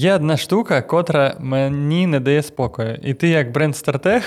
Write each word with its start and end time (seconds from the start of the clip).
Є 0.00 0.14
одна 0.14 0.36
штука, 0.36 0.82
котра 0.82 1.36
мені 1.40 2.06
не 2.06 2.20
дає 2.20 2.42
спокою. 2.42 2.98
І 3.02 3.14
ти, 3.14 3.28
як 3.28 3.52
бренд-стратег 3.52 4.22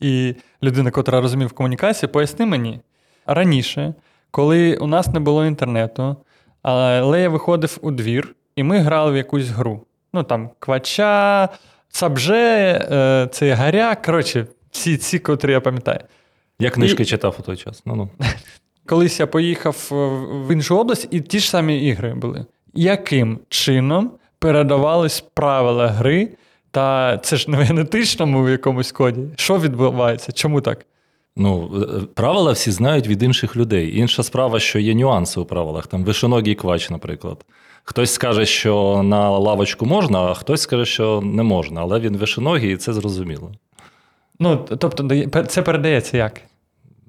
і 0.00 0.34
людина, 0.62 0.90
котра 0.90 1.20
розуміє 1.20 1.46
в 1.46 1.52
комунікації, 1.52 2.12
поясни 2.12 2.46
мені 2.46 2.80
раніше, 3.26 3.94
коли 4.30 4.76
у 4.76 4.86
нас 4.86 5.06
не 5.06 5.20
було 5.20 5.46
інтернету, 5.46 6.16
але 6.62 7.22
я 7.22 7.28
виходив 7.28 7.78
у 7.82 7.90
двір, 7.90 8.34
і 8.56 8.62
ми 8.62 8.78
грали 8.78 9.12
в 9.12 9.16
якусь 9.16 9.48
гру. 9.48 9.80
Ну 10.12 10.22
там 10.22 10.50
квача, 10.58 11.48
сабже, 11.88 12.88
е, 12.90 13.28
це 13.32 13.52
гаряк. 13.52 14.02
Коротше, 14.02 14.46
всі 14.70 14.96
ці, 14.96 15.18
котрі 15.18 15.52
я 15.52 15.60
пам'ятаю. 15.60 16.00
Я 16.58 16.70
книжки 16.70 17.02
і... 17.02 17.06
читав 17.06 17.36
у 17.38 17.42
той 17.42 17.56
час. 17.56 17.82
Ну-ну. 17.86 18.08
Колись 18.86 19.20
я 19.20 19.26
поїхав 19.26 19.88
в 20.48 20.52
іншу 20.52 20.78
область, 20.78 21.08
і 21.10 21.20
ті 21.20 21.38
ж 21.38 21.50
самі 21.50 21.86
ігри 21.86 22.14
були. 22.14 22.46
Яким 22.74 23.38
чином 23.48 24.10
передавались 24.38 25.20
правила 25.34 25.88
гри? 25.88 26.28
Та 26.70 27.18
це 27.18 27.36
ж 27.36 27.50
не 27.50 27.56
в 27.56 27.60
генетичному 27.60 28.44
в 28.44 28.50
якомусь 28.50 28.92
коді. 28.92 29.20
Що 29.36 29.58
відбувається? 29.58 30.32
Чому 30.32 30.60
так? 30.60 30.86
Ну, 31.36 31.70
е, 31.82 32.06
правила 32.14 32.52
всі 32.52 32.70
знають 32.70 33.06
від 33.06 33.22
інших 33.22 33.56
людей. 33.56 33.98
Інша 33.98 34.22
справа, 34.22 34.60
що 34.60 34.78
є 34.78 34.94
нюанси 34.94 35.40
у 35.40 35.44
правилах. 35.44 35.86
Там 35.86 36.04
вишоногий 36.04 36.54
квач, 36.54 36.90
наприклад. 36.90 37.44
Хтось 37.84 38.12
скаже, 38.12 38.46
що 38.46 39.02
на 39.04 39.30
лавочку 39.30 39.86
можна, 39.86 40.20
а 40.20 40.34
хтось 40.34 40.60
скаже, 40.60 40.84
що 40.84 41.20
не 41.20 41.42
можна, 41.42 41.80
але 41.80 42.00
він 42.00 42.16
вишоногий, 42.16 42.72
і 42.72 42.76
це 42.76 42.92
зрозуміло. 42.92 43.52
Ну, 44.40 44.66
тобто, 44.78 45.26
це 45.46 45.62
передається 45.62 46.16
як? 46.16 46.40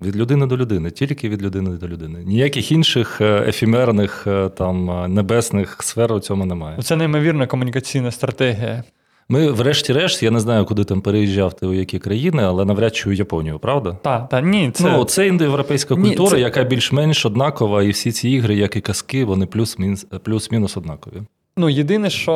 Від 0.01 0.15
людини 0.15 0.45
до 0.45 0.57
людини, 0.57 0.91
тільки 0.91 1.29
від 1.29 1.41
людини 1.41 1.69
до 1.69 1.87
людини. 1.87 2.19
Ніяких 2.25 2.71
інших 2.71 3.21
е, 3.21 3.43
ефімерних 3.47 4.27
е, 4.27 4.49
там 4.49 5.05
небесних 5.13 5.77
сфер 5.83 6.13
у 6.13 6.19
цьому 6.19 6.45
немає. 6.45 6.77
Це 6.81 6.95
неймовірна 6.95 7.47
комунікаційна 7.47 8.11
стратегія. 8.11 8.83
Ми, 9.31 9.51
врешті-решт, 9.51 10.23
я 10.23 10.31
не 10.31 10.39
знаю, 10.39 10.65
куди 10.65 10.83
там 10.83 11.01
переїжджав 11.01 11.53
ти 11.53 11.65
у 11.65 11.73
які 11.73 11.99
країни, 11.99 12.43
але 12.43 12.65
навряд 12.65 12.95
чи 12.95 13.09
у 13.09 13.11
Японію, 13.11 13.59
правда? 13.59 13.97
Так, 14.01 14.29
так, 14.29 14.45
ні. 14.45 14.71
Це 14.71 14.83
Ну, 14.83 15.05
це 15.05 15.27
індоєвропейська 15.27 15.95
культура, 15.95 16.29
це... 16.29 16.39
яка 16.39 16.63
більш-менш 16.63 17.25
однакова, 17.25 17.83
і 17.83 17.89
всі 17.89 18.11
ці 18.11 18.29
ігри, 18.29 18.55
як 18.55 18.75
і 18.75 18.81
казки, 18.81 19.25
вони 19.25 19.45
плюс-мінус 19.45 20.05
плюс-мінус 20.23 20.77
однакові. 20.77 21.21
Ну, 21.57 21.69
єдине, 21.69 22.09
що 22.09 22.33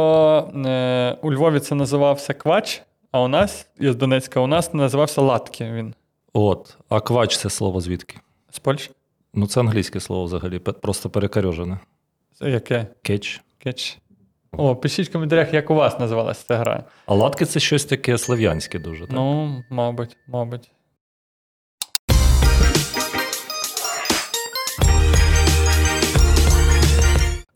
е, 0.66 1.18
у 1.22 1.32
Львові 1.32 1.60
це 1.60 1.76
називався 1.76 2.34
квач, 2.34 2.82
а 3.12 3.22
у 3.22 3.28
нас, 3.28 3.68
я 3.80 3.94
з 3.94 3.96
Донецька, 3.96 4.40
у 4.40 4.48
нас 4.48 4.74
називався 4.74 5.22
Латки. 5.22 5.72
він. 5.76 5.94
От, 6.34 6.78
а 6.90 7.00
квач 7.02 7.38
це 7.38 7.50
слово 7.50 7.82
звідки? 7.82 8.18
З 8.52 8.60
Польщі? 8.60 8.92
Ну, 9.34 9.48
це 9.48 9.60
англійське 9.60 10.00
слово 10.00 10.26
взагалі, 10.26 10.60
просто 10.60 11.10
перекарьожене. 11.10 11.80
Це 12.34 12.50
яке? 12.50 12.88
Кетч. 13.02 13.42
Кетч. 13.58 13.98
О, 14.52 14.76
пишіть 14.76 15.10
в 15.10 15.12
коментарях, 15.12 15.54
як 15.54 15.70
у 15.72 15.76
вас 15.76 16.00
називалася 16.00 16.46
ця 16.48 16.58
гра. 16.58 16.84
А 17.06 17.14
латки 17.14 17.46
це 17.46 17.60
щось 17.60 17.86
таке 17.86 18.18
слов'янське 18.18 18.80
дуже. 18.80 19.02
так? 19.06 19.16
Ну, 19.16 19.64
мабуть, 19.70 20.18
мабуть. 20.28 20.72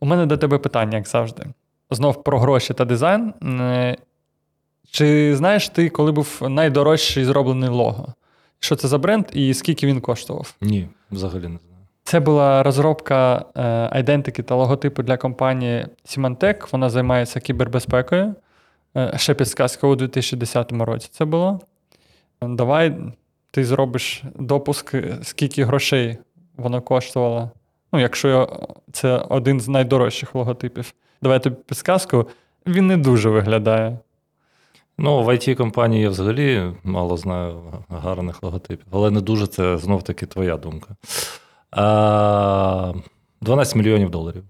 У 0.00 0.06
мене 0.06 0.26
до 0.26 0.36
тебе 0.36 0.58
питання, 0.58 0.96
як 0.96 1.08
завжди. 1.08 1.46
Знов 1.90 2.24
про 2.24 2.38
гроші 2.38 2.74
та 2.74 2.84
дизайн. 2.84 3.34
Е, 3.42 3.96
чи 4.90 5.36
знаєш 5.36 5.68
ти, 5.68 5.88
коли 5.88 6.12
був 6.12 6.38
найдорожчий 6.40 7.24
зроблений 7.24 7.68
лого? 7.70 8.14
Що 8.60 8.76
це 8.76 8.88
за 8.88 8.98
бренд 8.98 9.26
і 9.32 9.54
скільки 9.54 9.86
він 9.86 10.00
коштував? 10.00 10.54
Ні, 10.60 10.88
взагалі 11.10 11.42
не 11.42 11.58
знаю. 11.58 11.78
Це 12.04 12.20
була 12.20 12.62
розробка 12.62 13.44
айдентики 13.92 14.42
та 14.42 14.54
логотипу 14.54 15.02
для 15.02 15.16
компанії 15.16 15.86
Symantec. 16.04 16.68
Вона 16.72 16.90
займається 16.90 17.40
кібербезпекою. 17.40 18.34
Е, 18.96 19.12
ще 19.16 19.34
підсказка 19.34 19.86
у 19.86 19.96
2010 19.96 20.72
році 20.72 21.08
це 21.12 21.24
було. 21.24 21.60
Давай 22.42 22.96
ти 23.50 23.64
зробиш 23.64 24.22
допуск, 24.34 24.94
скільки 25.22 25.64
грошей 25.64 26.18
воно 26.56 26.82
коштувало. 26.82 27.50
Ну, 27.92 28.00
якщо 28.00 28.58
це 28.92 29.16
один 29.16 29.60
з 29.60 29.68
найдорожчих 29.68 30.34
логотипів. 30.34 30.94
Давай 31.22 31.42
тобі 31.42 31.56
підсказку. 31.66 32.28
Він 32.66 32.86
не 32.86 32.96
дуже 32.96 33.30
виглядає. 33.30 33.98
Ну, 34.98 35.22
в 35.22 35.28
it 35.28 35.54
компанії 35.54 36.02
я 36.02 36.10
взагалі 36.10 36.62
мало 36.84 37.16
знаю 37.16 37.60
гарних 37.88 38.42
логотипів, 38.42 38.86
але 38.90 39.10
не 39.10 39.20
дуже 39.20 39.46
це 39.46 39.78
знов 39.78 40.02
таки 40.02 40.26
твоя 40.26 40.56
думка. 40.56 40.96
12 43.40 43.76
мільйонів 43.76 44.10
доларів. 44.10 44.44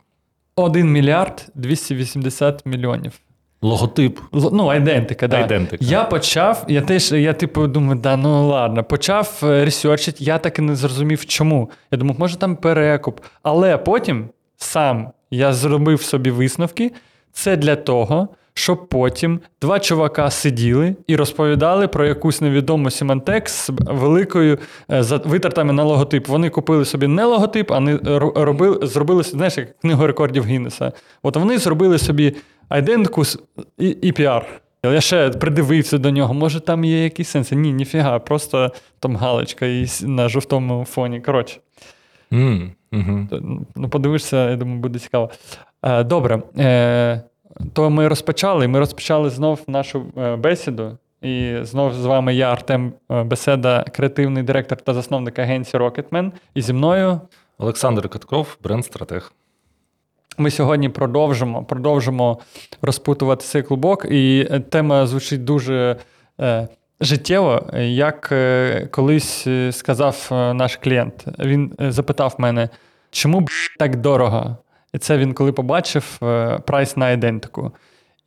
1 0.56 0.92
мільярд 0.92 1.46
280 1.54 2.66
мільйонів. 2.66 3.20
Логотип. 3.62 4.20
Л, 4.34 4.50
ну, 4.52 4.68
айдентика, 4.68 5.28
да. 5.28 5.36
Айдентика. 5.36 5.84
Я 5.84 6.04
почав, 6.04 6.64
я 6.68 6.82
теж, 6.82 7.12
я 7.12 7.32
типу 7.32 7.66
думаю, 7.66 8.00
да, 8.00 8.16
ну 8.16 8.48
ладно, 8.48 8.84
почав 8.84 9.40
е, 9.42 9.64
ресерчити, 9.64 10.24
я 10.24 10.38
так 10.38 10.58
і 10.58 10.62
не 10.62 10.76
зрозумів, 10.76 11.26
чому. 11.26 11.70
Я 11.90 11.98
думав, 11.98 12.20
може 12.20 12.36
там 12.36 12.56
перекуп. 12.56 13.20
Але 13.42 13.78
потім 13.78 14.28
сам 14.56 15.10
я 15.30 15.52
зробив 15.52 16.02
собі 16.02 16.30
висновки. 16.30 16.92
Це 17.32 17.56
для 17.56 17.76
того, 17.76 18.28
щоб 18.58 18.88
потім 18.88 19.40
два 19.62 19.80
чувака 19.80 20.30
сиділи 20.30 20.96
і 21.06 21.16
розповідали 21.16 21.88
про 21.88 22.06
якусь 22.06 22.40
невідому 22.40 22.88
Symantec 22.88 23.48
з 23.48 23.70
великою 23.86 24.58
е, 24.90 25.02
витратами 25.24 25.72
на 25.72 25.84
логотип. 25.84 26.28
Вони 26.28 26.50
купили 26.50 26.84
собі 26.84 27.06
не 27.06 27.24
логотип, 27.24 27.72
а 27.72 27.80
не 27.80 27.98
робили, 28.34 28.86
зробили 28.86 29.22
знаєш, 29.22 29.58
як 29.58 29.78
книгу 29.78 30.06
рекордів 30.06 30.46
Гіннеса. 30.46 30.92
От 31.22 31.36
вони 31.36 31.58
зробили 31.58 31.98
собі 31.98 32.36
айдентику 32.68 33.22
і, 33.78 33.88
і 33.88 34.12
піар. 34.12 34.46
Я 34.84 35.00
ще 35.00 35.30
придивився 35.30 35.98
до 35.98 36.10
нього, 36.10 36.34
може 36.34 36.60
там 36.60 36.84
є 36.84 37.04
якісь 37.04 37.28
сенси. 37.28 37.56
Ні, 37.56 37.72
ніфіга, 37.72 38.18
просто 38.18 38.72
там 39.00 39.16
галочка 39.16 39.66
і 39.66 39.86
на 40.02 40.28
жовтому 40.28 40.84
фоні. 40.84 41.20
Коротше. 41.20 41.60
Mm, 42.32 42.70
mm-hmm. 42.92 43.60
Ну, 43.76 43.88
Подивишся, 43.88 44.50
я 44.50 44.56
думаю, 44.56 44.80
буде 44.80 44.98
цікаво. 44.98 45.30
Е, 45.82 46.04
добре. 46.04 46.42
То 47.72 47.90
ми 47.90 48.08
розпочали. 48.08 48.68
Ми 48.68 48.78
розпочали 48.78 49.30
знов 49.30 49.60
нашу 49.66 50.06
е, 50.16 50.36
бесіду. 50.36 50.98
І 51.22 51.54
знов 51.62 51.94
з 51.94 52.04
вами 52.04 52.34
я, 52.34 52.52
Артем 52.52 52.92
е, 53.10 53.22
Беседа, 53.22 53.84
креативний 53.92 54.42
директор 54.42 54.80
та 54.80 54.94
засновник 54.94 55.38
агенції 55.38 55.82
Rocketman. 55.82 56.32
І 56.54 56.62
зі 56.62 56.72
мною 56.72 57.20
Олександр 57.58 58.08
Катков, 58.08 58.58
бренд-стратег. 58.62 59.32
Ми 60.38 60.50
сьогодні 60.50 60.88
продовжимо 60.88 61.64
продовжимо 61.64 62.38
розпутувати 62.82 63.44
цей 63.44 63.62
клубок, 63.62 64.06
і 64.10 64.48
е, 64.50 64.60
тема 64.60 65.06
звучить 65.06 65.44
дуже 65.44 65.96
е, 66.40 66.68
життєво. 67.00 67.62
Як 67.78 68.28
е, 68.32 68.88
колись 68.90 69.46
сказав 69.70 70.28
наш 70.30 70.76
клієнт, 70.76 71.24
він 71.38 71.72
запитав 71.78 72.34
мене, 72.38 72.68
чому 73.10 73.40
б 73.40 73.50
так 73.78 73.96
дорого? 73.96 74.56
І 74.94 74.98
це 74.98 75.18
він 75.18 75.32
коли 75.34 75.52
побачив 75.52 76.18
е, 76.22 76.58
прайс 76.66 76.96
на 76.96 77.10
ідентику. 77.10 77.72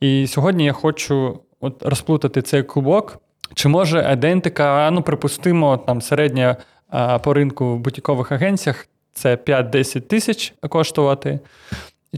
І 0.00 0.26
сьогодні 0.26 0.64
я 0.64 0.72
хочу 0.72 1.40
от 1.60 1.82
розплутати 1.82 2.42
цей 2.42 2.62
клубок. 2.62 3.18
Чи 3.54 3.68
може 3.68 4.10
ідентика, 4.12 4.90
ну, 4.92 5.02
припустимо, 5.02 5.76
там 5.76 6.00
середня 6.00 6.56
по 7.22 7.34
ринку 7.34 7.74
в 7.74 7.78
бутікових 7.78 8.32
агенціях 8.32 8.86
це 9.12 9.36
5-10 9.36 10.00
тисяч 10.00 10.54
коштувати. 10.68 11.40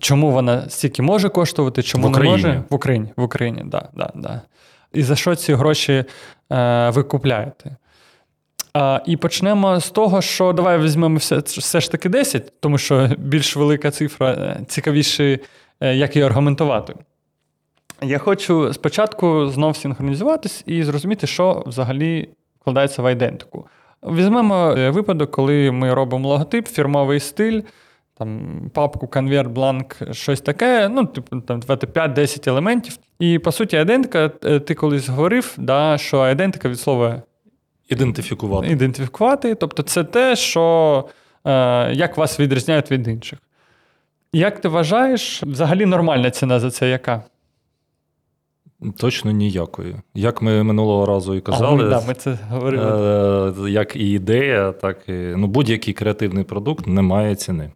Чому 0.00 0.30
вона 0.30 0.68
стільки 0.68 1.02
може 1.02 1.28
коштувати, 1.28 1.82
чому 1.82 2.08
не 2.10 2.18
може? 2.18 2.62
В 2.70 2.74
Україні. 2.74 3.08
В 3.16 3.22
Україні, 3.22 3.62
да, 3.64 3.88
да, 3.94 4.10
да. 4.14 4.40
І 4.92 5.02
за 5.02 5.16
що 5.16 5.34
ці 5.34 5.54
гроші 5.54 6.04
е, 6.52 6.90
ви 6.90 7.02
купляєте? 7.02 7.76
А, 8.74 9.00
І 9.06 9.16
почнемо 9.16 9.80
з 9.80 9.90
того, 9.90 10.22
що 10.22 10.52
давай 10.52 10.78
візьмемо 10.78 11.16
все 11.16 11.38
все 11.38 11.80
ж 11.80 11.92
таки 11.92 12.08
10, 12.08 12.60
тому 12.60 12.78
що 12.78 13.10
більш 13.18 13.56
велика 13.56 13.90
цифра 13.90 14.30
е, 14.30 14.60
цікавіше, 14.68 15.38
е, 15.80 15.96
як 15.96 16.16
її 16.16 16.26
аргументувати. 16.26 16.94
Я 18.02 18.18
хочу 18.18 18.72
спочатку 18.72 19.48
знов 19.48 19.76
синхронізуватись 19.76 20.62
і 20.66 20.82
зрозуміти, 20.82 21.26
що 21.26 21.62
взагалі 21.66 22.28
вкладається 22.60 23.02
в 23.02 23.06
айдентику. 23.06 23.66
Візьмемо 24.02 24.74
е, 24.78 24.90
випадок, 24.90 25.30
коли 25.30 25.70
ми 25.70 25.94
робимо 25.94 26.28
логотип, 26.28 26.66
фірмовий 26.66 27.20
стиль, 27.20 27.60
там 28.18 28.60
папку, 28.74 29.06
конверт, 29.06 29.50
бланк, 29.50 29.96
щось 30.12 30.40
таке, 30.40 30.88
ну, 30.88 31.06
типу, 31.06 31.40
там 31.40 31.60
5-10 31.60 32.48
елементів. 32.48 32.98
І 33.18 33.38
по 33.38 33.52
суті, 33.52 33.76
айдентика, 33.76 34.28
ти 34.58 34.74
колись 34.74 35.08
говорив, 35.08 35.54
да, 35.58 35.98
що 35.98 36.20
айдентика 36.20 36.68
від 36.68 36.80
слова 36.80 37.22
Ідентифікувати. 37.88 38.68
Ідентифікувати. 38.68 39.54
Тобто, 39.54 39.82
це 39.82 40.04
те, 40.04 40.36
що 40.36 41.04
е, 41.44 41.92
як 41.94 42.16
вас 42.16 42.40
відрізняють 42.40 42.90
від 42.90 43.08
інших. 43.08 43.38
Як 44.32 44.60
ти 44.60 44.68
вважаєш, 44.68 45.42
взагалі 45.42 45.86
нормальна 45.86 46.30
ціна 46.30 46.60
за 46.60 46.70
це 46.70 46.88
яка? 46.88 47.22
Точно 48.96 49.30
ніякої. 49.30 49.96
Як 50.14 50.42
ми 50.42 50.62
минулого 50.62 51.06
разу 51.06 51.34
і 51.34 51.40
казали, 51.40 51.84
а, 51.86 51.88
да, 51.88 52.02
ми 52.06 52.14
це 52.14 52.38
говорили. 52.50 53.64
Е, 53.66 53.70
як 53.70 53.96
і 53.96 54.10
ідея, 54.10 54.72
так 54.72 55.08
і 55.08 55.12
ну, 55.12 55.46
будь-який 55.46 55.94
креативний 55.94 56.44
продукт 56.44 56.86
не 56.86 57.02
має 57.02 57.34
ціни. 57.34 57.72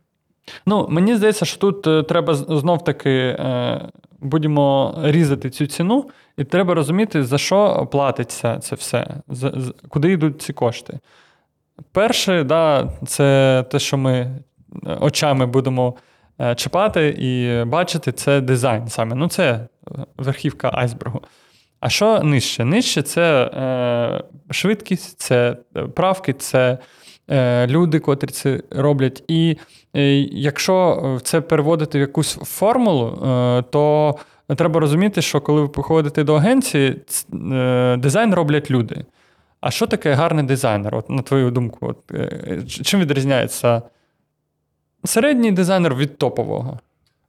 Ну, 0.67 0.87
Мені 0.91 1.17
здається, 1.17 1.45
що 1.45 1.59
тут 1.59 1.87
е, 1.87 2.03
треба 2.03 2.35
знов 2.35 2.85
таки 2.85 3.11
е, 3.11 3.89
будемо 4.21 4.95
різати 5.03 5.51
цю 5.51 5.67
ціну, 5.67 6.11
і 6.37 6.45
треба 6.45 6.75
розуміти, 6.75 7.25
за 7.25 7.39
що 7.39 7.89
платиться 7.93 8.59
це 8.59 8.77
все, 8.77 9.07
за, 9.29 9.53
за, 9.57 9.73
куди 9.89 10.13
йдуть 10.13 10.43
ці 10.43 10.53
кошти. 10.53 10.99
Перше, 11.93 12.45
да, 12.45 12.89
це 13.07 13.65
те, 13.71 13.79
що 13.79 13.99
ми 13.99 14.15
е, 14.15 14.39
очами 15.01 15.47
будемо 15.47 15.95
е, 16.41 16.55
чіпати 16.55 17.09
і 17.19 17.65
бачити, 17.65 18.13
це 18.13 18.41
дизайн 18.41 18.89
саме. 18.89 19.15
Ну, 19.15 19.29
це 19.29 19.51
е, 19.51 19.67
верхівка 20.17 20.71
айсбергу. 20.75 21.21
А 21.81 21.89
що 21.89 22.21
нижче? 22.23 22.65
Нижче 22.65 23.03
це 23.03 23.45
е, 23.45 24.25
швидкість, 24.51 25.21
це 25.21 25.57
правки, 25.95 26.33
це 26.33 26.79
е, 27.31 27.67
люди, 27.67 27.99
котрі 27.99 28.29
це 28.29 28.61
роблять. 28.71 29.25
І 29.29 29.57
якщо 30.33 31.03
це 31.23 31.41
переводити 31.41 31.99
в 31.99 32.01
якусь 32.01 32.35
формулу, 32.35 33.07
е, 33.07 33.63
то 33.71 34.15
треба 34.57 34.81
розуміти, 34.81 35.23
що 35.23 35.41
коли 35.41 35.61
ви 35.61 35.69
приходите 35.69 36.25
до 36.25 36.35
агенції, 36.35 36.97
е, 37.53 37.97
дизайн 37.97 38.35
роблять 38.35 38.71
люди. 38.71 39.05
А 39.61 39.71
що 39.71 39.87
таке 39.87 40.13
гарний 40.13 40.45
дизайнер? 40.45 40.95
От, 40.95 41.11
На 41.11 41.23
твою 41.23 41.51
думку, 41.51 41.79
от, 41.87 41.99
е, 42.15 42.63
чим 42.67 43.01
відрізняється 43.01 43.83
середній 45.05 45.53
дизайнер 45.53 45.95
від 45.95 46.19
топового? 46.19 46.79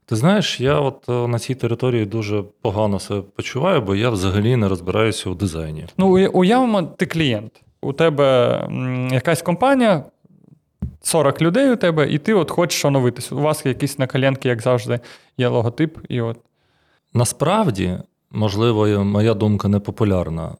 Ти 0.05 0.15
знаєш, 0.15 0.59
я 0.61 0.79
от 0.79 1.09
е, 1.09 1.11
на 1.11 1.39
цій 1.39 1.55
території 1.55 2.05
дуже 2.05 2.43
погано 2.61 2.99
себе 2.99 3.21
почуваю, 3.35 3.81
бо 3.81 3.95
я 3.95 4.09
взагалі 4.09 4.55
не 4.55 4.69
розбираюся 4.69 5.29
у 5.29 5.35
дизайні. 5.35 5.85
Ну, 5.97 6.29
уявимо, 6.33 6.81
ти 6.83 7.05
клієнт. 7.05 7.51
У 7.81 7.93
тебе 7.93 8.67
якась 9.11 9.41
компанія, 9.41 10.03
40 11.01 11.41
людей 11.41 11.71
у 11.71 11.75
тебе, 11.75 12.09
і 12.09 12.17
ти 12.17 12.33
от 12.33 12.51
хочеш 12.51 12.85
оновитися. 12.85 13.35
У 13.35 13.39
вас 13.39 13.65
якісь 13.65 13.99
на 13.99 14.07
коленки, 14.07 14.49
як 14.49 14.61
завжди, 14.61 14.99
є 15.37 15.47
логотип. 15.47 15.97
і 16.09 16.21
от. 16.21 16.37
Насправді, 17.13 17.97
можливо, 18.31 19.03
моя 19.03 19.33
думка 19.33 19.67
не 19.67 19.79
популярна. 19.79 20.55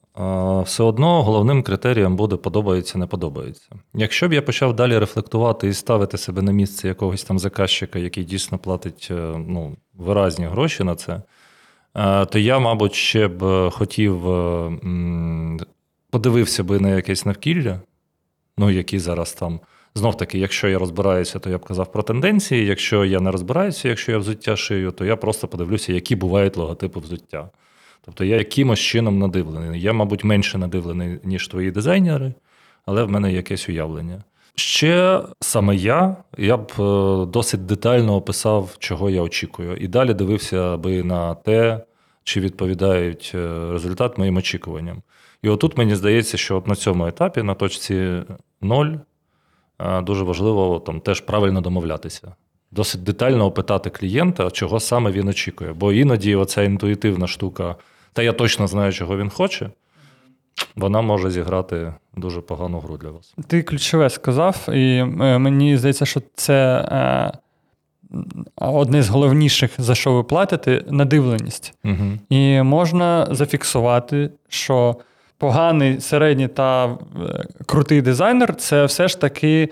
Все 0.64 0.84
одно 0.84 1.24
головним 1.24 1.64
критерієм 1.64 2.16
буде 2.16 2.36
подобається, 2.36 2.98
не 2.98 3.06
подобається. 3.06 3.70
Якщо 3.94 4.28
б 4.28 4.34
я 4.34 4.42
почав 4.42 4.76
далі 4.76 4.98
рефлектувати 4.98 5.68
і 5.68 5.74
ставити 5.74 6.18
себе 6.18 6.42
на 6.42 6.52
місце 6.52 6.88
якогось 6.88 7.24
там 7.24 7.40
заказчика, 7.40 8.00
який 8.00 8.24
дійсно 8.24 8.58
платить 8.58 9.08
е, 9.12 9.44
ну, 9.48 9.76
виразні 9.94 10.46
гроші 10.46 10.84
на 10.84 10.96
це, 10.96 11.22
е, 11.96 12.26
то 12.26 12.40
я, 12.40 12.60
мабуть, 12.60 12.94
ще 12.94 13.28
б 13.28 13.70
хотів 13.70 14.30
е, 14.30 14.72
подивився 16.10 16.64
би 16.64 16.80
на 16.80 16.90
якесь 16.90 17.26
навкілля, 17.26 17.80
ну, 18.58 18.70
які 18.70 19.00
зараз 19.00 19.34
там. 19.34 19.60
Знов 19.96 20.18
таки, 20.18 20.40
якщо 20.40 20.68
я 20.68 20.80
розбираюся, 20.80 21.40
то 21.40 21.50
я 21.50 21.58
б 21.58 21.66
казав 21.66 21.92
про 21.92 22.04
тенденції. 22.04 22.66
Якщо 22.66 23.06
я 23.06 23.20
не 23.20 23.32
розбираюся, 23.32 23.90
якщо 23.90 24.12
я 24.12 24.18
взуття 24.18 24.56
шию, 24.56 24.92
то 24.92 25.06
я 25.06 25.16
просто 25.16 25.48
подивлюся, 25.48 25.94
які 25.94 26.16
бувають 26.16 26.58
логотипи 26.58 27.00
взуття. 27.00 27.50
Тобто 28.06 28.24
я 28.24 28.38
якимось 28.38 28.80
чином 28.80 29.20
надивлений. 29.20 29.82
Я, 29.82 29.94
мабуть, 29.94 30.24
менше 30.24 30.58
надивлений, 30.58 31.20
ніж 31.24 31.48
твої 31.48 31.72
дизайнери, 31.72 32.34
але 32.86 33.04
в 33.04 33.10
мене 33.10 33.34
якесь 33.34 33.70
уявлення. 33.70 34.24
Ще 34.56 35.22
саме 35.40 35.76
я 35.76 36.18
я 36.38 36.58
б 36.58 36.72
е, 36.80 37.26
досить 37.26 37.66
детально 37.66 38.16
описав, 38.16 38.76
чого 38.80 39.10
я 39.10 39.22
очікую. 39.22 39.76
І 39.78 39.88
далі 39.88 40.14
дивився 40.14 40.78
би 40.78 41.04
на 41.04 41.36
те, 41.36 41.86
чи 42.24 42.40
відповідають 42.40 43.32
е, 43.36 43.72
результат 43.72 44.18
моїм 44.18 44.38
очікуванням. 44.38 45.02
І 45.42 45.50
отут 45.50 45.78
мені 45.78 45.96
здається, 45.96 46.38
що 46.38 46.58
от 46.58 46.68
на 46.68 46.76
цьому 46.76 47.08
етапі, 47.08 47.44
на 47.44 47.56
точці 47.56 48.22
0, 48.62 48.86
е, 48.86 49.00
дуже 50.04 50.24
важливо 50.24 50.80
там 50.80 51.00
теж 51.02 51.22
правильно 51.22 51.62
домовлятися. 51.62 52.36
Досить 52.72 53.04
детально 53.04 53.46
опитати 53.46 53.90
клієнта, 53.90 54.52
чого 54.52 54.80
саме 54.80 55.12
він 55.12 55.28
очікує. 55.28 55.74
Бо 55.74 55.94
іноді 55.94 56.36
оця 56.36 56.64
інтуїтивна 56.64 57.28
штука, 57.28 57.76
та 58.14 58.24
я 58.24 58.34
точно 58.34 58.68
знаю, 58.68 58.94
чого 58.94 59.18
він 59.18 59.30
хоче, 59.30 59.70
вона 60.76 61.02
може 61.02 61.32
зіграти 61.32 61.94
дуже 62.18 62.42
погану 62.42 62.80
гру 62.80 62.98
для 62.98 63.10
вас. 63.10 63.36
Ти 63.48 63.64
ключове 63.64 64.10
сказав, 64.10 64.70
і 64.70 64.98
е, 64.98 65.38
мені 65.38 65.78
здається, 65.78 66.06
що 66.06 66.22
це 66.36 66.88
е, 66.92 67.32
одне 68.56 69.04
з 69.04 69.10
головніших, 69.10 69.72
за 69.78 69.96
що 69.96 70.14
ви 70.14 70.24
платите, 70.24 70.86
надивленість. 70.90 71.74
Угу. 71.86 72.12
І 72.30 72.62
можна 72.62 73.28
зафіксувати, 73.32 74.30
що 74.50 74.96
поганий, 75.40 76.02
середній 76.02 76.48
та 76.48 76.86
е, 76.86 76.90
крутий 77.66 78.02
дизайнер 78.02 78.56
це 78.56 78.86
все 78.86 79.08
ж 79.08 79.22
таки 79.22 79.70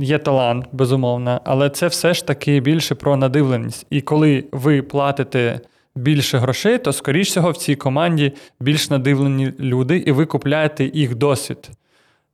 є 0.00 0.18
талант, 0.18 0.66
безумовно, 0.72 1.40
але 1.44 1.70
це 1.70 1.86
все 1.86 2.14
ж 2.14 2.26
таки 2.26 2.60
більше 2.60 2.94
про 2.94 3.16
надивленість. 3.16 3.86
І 3.90 4.00
коли 4.00 4.44
ви 4.52 4.82
платите 4.82 5.60
більше 5.94 6.38
грошей, 6.38 6.78
то, 6.78 6.92
скоріш 6.92 7.28
всього, 7.28 7.50
в 7.50 7.56
цій 7.56 7.76
команді 7.76 8.32
більш 8.60 8.90
надивлені 8.90 9.52
люди, 9.60 9.96
і 9.96 10.12
ви 10.12 10.26
купляєте 10.26 10.84
їх 10.84 11.14
досвід. 11.14 11.70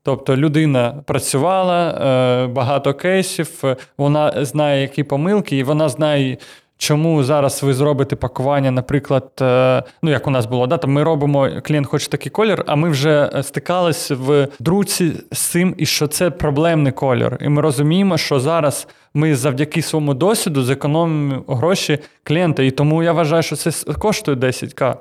Тобто 0.02 0.36
людина 0.36 1.02
працювала, 1.06 1.90
е, 1.90 2.46
багато 2.46 2.94
кейсів, 2.94 3.62
вона 3.98 4.44
знає, 4.44 4.82
які 4.82 5.02
помилки, 5.04 5.56
і 5.56 5.62
вона 5.62 5.88
знає, 5.88 6.36
Чому 6.78 7.24
зараз 7.24 7.62
ви 7.62 7.74
зробите 7.74 8.16
пакування, 8.16 8.70
наприклад, 8.70 9.30
е, 9.40 9.82
ну 10.02 10.10
як 10.10 10.26
у 10.26 10.30
нас 10.30 10.46
було, 10.46 10.66
да, 10.66 10.76
там 10.76 10.92
ми 10.92 11.02
робимо, 11.02 11.48
клієнт 11.64 11.86
хоче 11.86 12.08
такий 12.08 12.30
колір, 12.30 12.64
а 12.66 12.76
ми 12.76 12.88
вже 12.90 13.42
стикались 13.42 14.10
в 14.10 14.48
друці 14.60 15.12
з 15.32 15.38
цим, 15.38 15.74
і 15.78 15.86
що 15.86 16.06
це 16.06 16.30
проблемний 16.30 16.92
колір. 16.92 17.38
І 17.40 17.48
ми 17.48 17.62
розуміємо, 17.62 18.18
що 18.18 18.40
зараз 18.40 18.88
ми 19.14 19.36
завдяки 19.36 19.82
своєму 19.82 20.14
досвіду 20.14 20.62
зекономимо 20.62 21.44
гроші 21.48 21.98
клієнта. 22.24 22.62
І 22.62 22.70
тому 22.70 23.02
я 23.02 23.12
вважаю, 23.12 23.42
що 23.42 23.56
це 23.56 23.92
коштує 23.92 24.36
10к. 24.36 24.96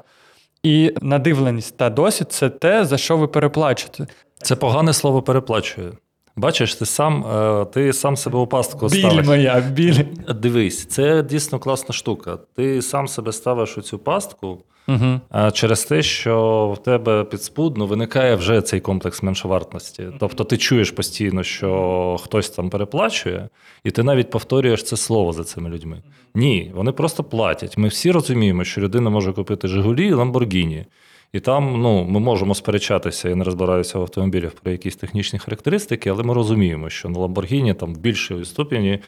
І 0.63 0.93
надивленість 1.01 1.77
та 1.77 1.89
досвід 1.89 2.31
це 2.31 2.49
те, 2.49 2.85
за 2.85 2.97
що 2.97 3.17
ви 3.17 3.27
переплачуєте. 3.27 4.07
Це 4.37 4.55
погане 4.55 4.93
слово 4.93 5.21
переплачує. 5.21 5.91
Бачиш, 6.35 6.75
ти 6.75 6.85
сам 6.85 7.25
е, 7.25 7.65
ти 7.65 7.94
сам 7.94 8.18
себе 8.18 8.39
у 8.39 8.47
пастку 8.47 8.88
біль 8.88 9.00
ставиш. 9.00 9.27
моя, 9.27 9.59
біль. 9.59 10.03
Дивись, 10.35 10.85
це 10.85 11.24
дійсно 11.24 11.59
класна 11.59 11.95
штука. 11.95 12.38
Ти 12.56 12.81
сам 12.81 13.07
себе 13.07 13.31
ставиш 13.31 13.77
у 13.77 13.81
цю 13.81 14.00
пастку 14.00 14.57
угу. 14.88 15.19
через 15.53 15.83
те, 15.83 16.01
що 16.01 16.68
в 16.80 16.83
тебе 16.83 17.24
підспудно 17.24 17.85
виникає 17.85 18.35
вже 18.35 18.62
цей 18.62 18.80
комплекс 18.80 19.24
меншовартності. 19.24 20.07
Тобто 20.19 20.44
ти 20.44 20.57
чуєш 20.57 20.91
постійно, 20.91 21.44
що 21.44 22.18
хтось 22.24 22.50
там 22.50 22.69
переплачує, 22.69 23.50
і 23.83 23.91
ти 23.91 24.03
навіть 24.03 24.29
повторюєш 24.29 24.83
це 24.83 24.97
слово 24.97 25.33
за 25.33 25.44
цими 25.44 25.69
людьми. 25.69 26.01
Ні, 26.36 26.71
вони 26.75 26.91
просто 26.91 27.24
платять. 27.24 27.77
Ми 27.77 27.88
всі 27.88 28.12
розуміємо, 28.12 28.63
що 28.63 28.81
людина 28.81 29.09
може 29.09 29.33
купити 29.33 29.68
Жигулі 29.68 30.07
і 30.07 30.13
Ламборгіні. 30.13 30.86
І 31.33 31.39
там 31.39 31.81
ну, 31.81 32.03
ми 32.03 32.19
можемо 32.19 32.55
сперечатися, 32.55 33.29
я 33.29 33.36
не 33.36 33.43
розбираюся 33.43 34.00
в 34.00 34.01
автомобілях 34.01 34.51
про 34.51 34.72
якісь 34.72 34.96
технічні 34.96 35.39
характеристики, 35.39 36.10
але 36.10 36.24
ми 36.24 36.34
розуміємо, 36.34 36.89
що 36.89 37.10
на 37.10 37.19
Lamborghini 37.19 37.75
там 37.75 37.93
в 37.93 37.98
більшій 37.98 38.46
ступені 38.46 39.00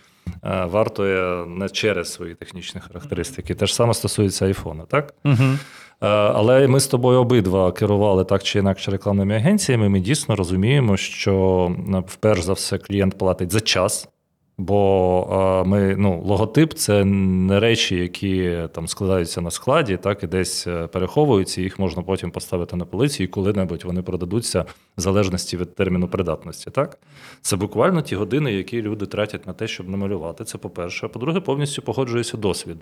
е, 0.43 0.65
вартує 0.65 1.45
не 1.45 1.69
через 1.69 2.13
свої 2.13 2.35
технічні 2.35 2.81
характеристики. 2.81 3.55
Те 3.55 3.65
ж 3.65 3.75
саме 3.75 3.93
стосується 3.93 4.45
айфона, 4.45 4.83
так? 4.85 5.13
Угу. 5.25 5.57
Але 5.99 6.67
ми 6.67 6.79
з 6.79 6.87
тобою 6.87 7.19
обидва 7.19 7.71
керували 7.71 8.25
так 8.25 8.43
чи 8.43 8.59
інакше 8.59 8.91
рекламними 8.91 9.35
агенціями. 9.35 9.89
Ми 9.89 9.99
дійсно 9.99 10.35
розуміємо, 10.35 10.97
що 10.97 11.71
вперше 12.07 12.41
за 12.41 12.53
все 12.53 12.77
клієнт 12.77 13.17
платить 13.17 13.51
за 13.51 13.59
час. 13.59 14.09
Бо 14.57 15.63
ми, 15.67 15.95
ну, 15.97 16.21
логотип 16.21 16.73
це 16.73 17.05
не 17.05 17.59
речі, 17.59 17.95
які 17.95 18.59
там 18.71 18.87
складаються 18.87 19.41
на 19.41 19.51
складі, 19.51 19.97
так 19.97 20.23
і 20.23 20.27
десь 20.27 20.67
е, 20.67 20.87
переховуються, 20.87 21.61
їх 21.61 21.79
можна 21.79 22.03
потім 22.03 22.31
поставити 22.31 22.75
на 22.75 22.85
полиці, 22.85 23.23
і 23.23 23.27
коли-небудь 23.27 23.83
вони 23.83 24.01
продадуться 24.01 24.65
в 24.97 25.01
залежності 25.01 25.57
від 25.57 25.75
терміну 25.75 26.07
придатності. 26.07 26.71
Так? 26.71 26.97
Це 27.41 27.55
буквально 27.55 28.01
ті 28.01 28.15
години, 28.15 28.53
які 28.53 28.81
люди 28.81 29.05
тратять 29.05 29.47
на 29.47 29.53
те, 29.53 29.67
щоб 29.67 29.89
намалювати. 29.89 30.43
Це 30.43 30.57
по-перше. 30.57 31.05
А 31.05 31.09
по-друге, 31.09 31.39
повністю 31.39 31.81
погоджується 31.81 32.37
досвід. 32.37 32.77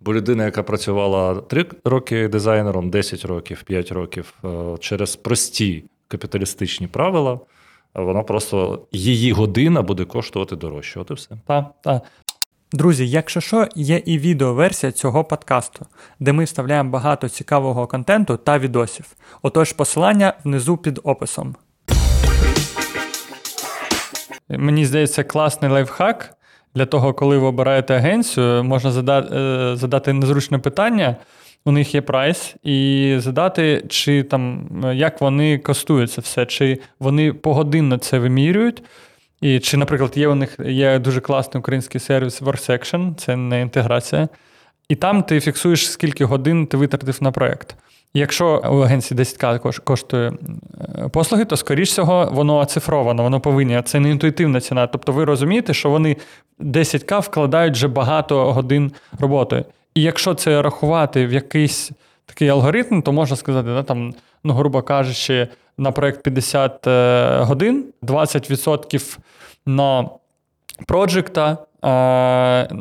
Бо 0.00 0.14
людина, 0.14 0.44
яка 0.44 0.62
працювала 0.62 1.34
3 1.34 1.66
роки 1.84 2.28
дизайнером, 2.28 2.90
10 2.90 3.24
років, 3.24 3.62
5 3.62 3.92
років 3.92 4.34
е, 4.44 4.48
через 4.80 5.16
прості 5.16 5.84
капіталістичні 6.08 6.86
правила 6.86 7.40
вона 8.02 8.22
просто 8.22 8.86
її 8.92 9.32
година 9.32 9.82
буде 9.82 10.04
коштувати 10.04 10.56
дорожче. 10.56 11.00
От 11.00 11.10
і 11.10 11.14
все. 11.14 11.28
Так, 11.46 11.64
так. 11.82 12.02
Друзі, 12.72 13.08
якщо 13.08 13.40
що, 13.40 13.68
є 13.74 14.02
і 14.06 14.18
відеоверсія 14.18 14.92
цього 14.92 15.24
подкасту, 15.24 15.86
де 16.20 16.32
ми 16.32 16.44
вставляємо 16.44 16.90
багато 16.90 17.28
цікавого 17.28 17.86
контенту 17.86 18.36
та 18.36 18.58
відосів. 18.58 19.06
Отож, 19.42 19.72
посилання 19.72 20.32
внизу 20.44 20.76
під 20.76 21.00
описом. 21.04 21.56
Мені 24.48 24.86
здається, 24.86 25.24
класний 25.24 25.70
лайфхак. 25.70 26.34
Для 26.74 26.86
того, 26.86 27.14
коли 27.14 27.38
ви 27.38 27.46
обираєте 27.46 27.94
агенцію, 27.94 28.64
можна 28.64 28.90
е, 28.90 29.76
задати 29.76 30.12
незручне 30.12 30.58
питання 30.58 31.16
у 31.68 31.72
них 31.72 31.94
є 31.94 32.00
прайс, 32.00 32.54
і 32.62 33.14
задати, 33.18 33.84
чи 33.88 34.22
там 34.22 34.68
як 34.94 35.20
вони 35.20 35.58
коштуються 35.58 36.20
все, 36.20 36.46
чи 36.46 36.78
вони 37.00 37.32
погодинно 37.32 37.98
це 37.98 38.18
вимірюють. 38.18 38.82
І 39.40 39.60
чи, 39.60 39.76
наприклад, 39.76 40.12
є 40.16 40.28
у 40.28 40.34
них 40.34 40.56
є 40.66 40.98
дуже 40.98 41.20
класний 41.20 41.58
український 41.60 42.00
сервіс 42.00 42.42
WorkSection, 42.42 43.14
це 43.14 43.36
не 43.36 43.60
інтеграція. 43.60 44.28
і 44.88 44.94
там 44.94 45.22
ти 45.22 45.40
фіксуєш, 45.40 45.90
скільки 45.90 46.24
годин 46.24 46.66
ти 46.66 46.76
витратив 46.76 47.18
на 47.20 47.32
проєкт. 47.32 47.76
Якщо 48.14 48.62
у 48.70 48.78
агенції 48.80 49.20
10к 49.20 49.58
кош- 49.58 49.80
коштує 49.84 50.32
е, 50.98 51.08
послуги, 51.08 51.44
то 51.44 51.56
скоріш 51.56 51.88
всього 51.88 52.28
воно 52.32 52.58
оцифровано, 52.58 53.22
воно 53.22 53.40
повинні. 53.40 53.82
Це 53.84 54.00
не 54.00 54.10
інтуїтивна 54.10 54.60
ціна. 54.60 54.86
Тобто 54.86 55.12
ви 55.12 55.24
розумієте, 55.24 55.74
що 55.74 55.90
вони 55.90 56.16
10к 56.60 57.20
вкладають 57.20 57.74
вже 57.74 57.88
багато 57.88 58.52
годин 58.52 58.92
роботи. 59.18 59.64
І 59.98 60.02
якщо 60.02 60.34
це 60.34 60.62
рахувати 60.62 61.26
в 61.26 61.32
якийсь 61.32 61.90
такий 62.26 62.48
алгоритм, 62.48 63.02
то 63.02 63.12
можна 63.12 63.36
сказати, 63.36 63.68
да, 63.68 63.82
там, 63.82 64.14
ну, 64.44 64.54
грубо 64.54 64.82
кажучи, 64.82 65.48
на 65.78 65.92
проєкт 65.92 66.22
50 66.22 66.86
е, 66.86 67.38
годин, 67.40 67.84
20% 68.02 69.18
на 69.66 70.08
проджекта, 70.86 71.58
е, 71.84 72.74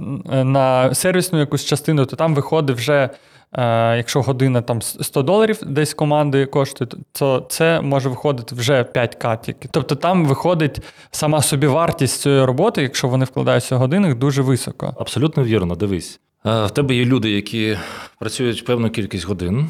на 0.44 0.94
сервісну 0.94 1.40
якусь 1.40 1.66
частину, 1.66 2.06
то 2.06 2.16
там 2.16 2.36
виходить 2.36 2.78
вже, 2.78 3.10
е, 3.54 3.98
якщо 3.98 4.22
година 4.22 4.62
там 4.62 4.82
100 4.82 5.22
доларів 5.22 5.60
десь 5.64 5.94
команди 5.94 6.46
коштує, 6.46 6.90
то 7.12 7.46
це 7.50 7.82
може 7.82 8.10
виходити 8.10 8.56
вже 8.56 8.84
5К 8.84 9.42
тільки. 9.42 9.70
Тобто 9.72 9.96
там 9.96 10.26
виходить 10.26 10.82
сама 11.12 11.42
собівартість 11.42 12.22
цієї 12.22 12.46
роботи, 12.46 12.82
якщо 12.82 13.08
вони 13.08 13.26
вкладаються 13.26 13.76
в 13.76 13.80
годинах, 13.80 14.16
дуже 14.16 14.42
високо. 14.42 14.96
Абсолютно 15.00 15.44
вірно, 15.44 15.76
дивись. 15.76 16.20
Е, 16.48 16.66
В 16.66 16.72
тебе 16.72 16.96
є 16.96 17.06
люди, 17.06 17.32
які 17.32 17.78
працюють 18.20 18.66
певну 18.66 18.90
кількість 18.90 19.26
годин. 19.26 19.70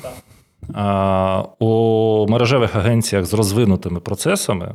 А 0.73 1.43
У 1.59 2.27
мережевих 2.29 2.75
агенціях 2.75 3.25
з 3.25 3.33
розвинутими 3.33 3.99
процесами 3.99 4.73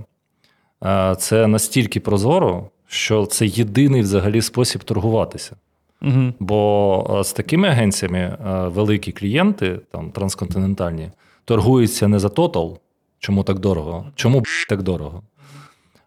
е, 0.84 1.16
це 1.18 1.46
настільки 1.46 2.00
прозоро, 2.00 2.70
що 2.86 3.26
це 3.26 3.46
єдиний 3.46 4.02
взагалі 4.02 4.42
спосіб 4.42 4.84
торгуватися. 4.84 5.56
Угу. 6.02 6.32
Бо 6.40 7.18
е, 7.20 7.24
з 7.24 7.32
такими 7.32 7.68
агенціями 7.68 8.18
е, 8.18 8.38
великі 8.68 9.12
клієнти, 9.12 9.80
там 9.90 10.10
трансконтинентальні, 10.10 11.10
торгуються 11.44 12.08
не 12.08 12.18
за 12.18 12.28
тотал, 12.28 12.78
чому 13.18 13.42
так 13.42 13.58
дорого, 13.58 14.06
чому 14.14 14.40
б, 14.40 14.44
так 14.68 14.82
дорого. 14.82 15.22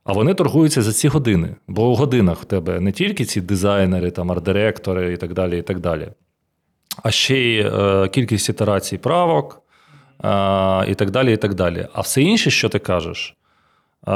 А 0.06 0.14
вони 0.14 0.34
торгуються 0.34 0.82
за 0.82 0.94
ці 0.94 1.08
години. 1.08 1.56
Бо 1.68 1.90
у 1.90 1.96
годинах 1.96 2.42
в 2.42 2.46
тебе 2.46 2.80
не 2.80 2.92
тільки 2.92 3.26
ці 3.26 3.42
дизайнери, 3.42 4.12
там, 4.12 4.32
арт-директори 4.32 5.14
і 5.14 5.18
так 5.18 5.34
далі, 5.34 5.60
і 5.60 5.62
так 5.62 5.80
далі, 5.80 6.08
а 7.04 7.12
ще 7.12 7.38
й 7.38 7.60
е, 7.60 8.08
кількість 8.08 8.50
ітерацій 8.50 8.98
правок 8.98 9.62
е, 10.24 10.28
і 10.92 10.96
так 10.96 11.12
далі, 11.12 11.34
і 11.34 11.38
так 11.38 11.54
далі. 11.54 11.88
А 11.94 12.02
все 12.02 12.22
інше, 12.22 12.52
що 12.52 12.70
ти 12.70 12.80
кажеш, 12.80 13.36
е, 14.08 14.12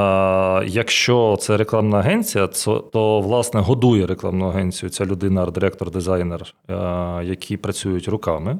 якщо 0.67 1.37
це 1.39 1.57
рекламна 1.57 1.97
агенція, 1.97 2.47
то, 2.47 2.79
то 2.79 3.21
власне 3.21 3.61
годує 3.61 4.07
рекламну 4.07 4.47
агенцію 4.47 4.89
ця 4.89 5.05
людина, 5.05 5.43
арт-директор, 5.43 5.91
дизайнер, 5.91 6.41
е, 6.41 6.75
які 7.23 7.57
працюють 7.57 8.07
руками. 8.07 8.59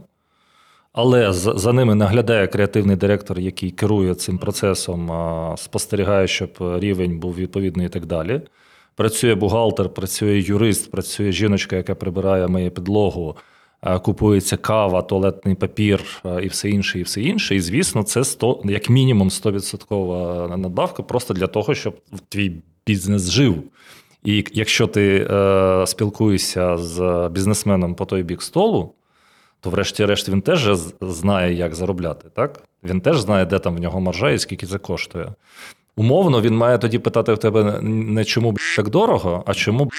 Але 0.93 1.33
за 1.33 1.73
ними 1.73 1.95
наглядає 1.95 2.47
креативний 2.47 2.95
директор, 2.95 3.39
який 3.39 3.71
керує 3.71 4.15
цим 4.15 4.37
процесом, 4.37 5.11
спостерігає, 5.57 6.27
щоб 6.27 6.49
рівень 6.59 7.19
був 7.19 7.35
відповідний 7.35 7.85
і 7.85 7.89
так 7.89 8.05
далі. 8.05 8.41
Працює 8.95 9.35
бухгалтер, 9.35 9.89
працює 9.89 10.39
юрист, 10.39 10.91
працює 10.91 11.31
жіночка, 11.31 11.75
яка 11.75 11.95
прибирає 11.95 12.47
моє 12.47 12.69
підлогу, 12.69 13.37
купується 14.01 14.57
кава, 14.57 15.01
туалетний 15.01 15.55
папір 15.55 16.03
і 16.43 16.47
все 16.47 16.69
інше, 16.69 16.99
і 16.99 17.03
все 17.03 17.21
інше. 17.21 17.55
І 17.55 17.59
звісно, 17.59 18.03
це 18.03 18.23
100, 18.23 18.61
як 18.65 18.89
мінімум 18.89 19.29
100% 19.29 20.57
надбавка 20.57 21.03
просто 21.03 21.33
для 21.33 21.47
того, 21.47 21.75
щоб 21.75 21.95
твій 22.29 22.51
бізнес 22.87 23.29
жив. 23.29 23.63
І 24.23 24.45
якщо 24.53 24.87
ти 24.87 25.27
е, 25.31 25.87
спілкуєшся 25.87 26.77
з 26.77 27.29
бізнесменом 27.31 27.95
по 27.95 28.05
той 28.05 28.23
бік 28.23 28.41
столу, 28.41 28.93
то 29.61 29.69
врешті-решт 29.69 30.29
він 30.29 30.41
теж 30.41 30.69
знає, 31.01 31.53
як 31.53 31.75
заробляти, 31.75 32.27
так? 32.35 32.59
Він 32.83 33.01
теж 33.01 33.19
знає, 33.19 33.45
де 33.45 33.59
там 33.59 33.75
в 33.75 33.79
нього 33.79 33.99
маржа 33.99 34.31
і 34.31 34.39
скільки 34.39 34.65
це 34.65 34.77
коштує. 34.77 35.27
Умовно, 35.97 36.41
він 36.41 36.55
має 36.55 36.77
тоді 36.77 36.99
питати 36.99 37.33
в 37.33 37.37
тебе 37.37 37.79
не 37.81 38.25
чому 38.25 38.51
б 38.51 38.59
так 38.75 38.89
дорого, 38.89 39.43
а 39.45 39.53
чому 39.53 39.85
б 39.85 39.89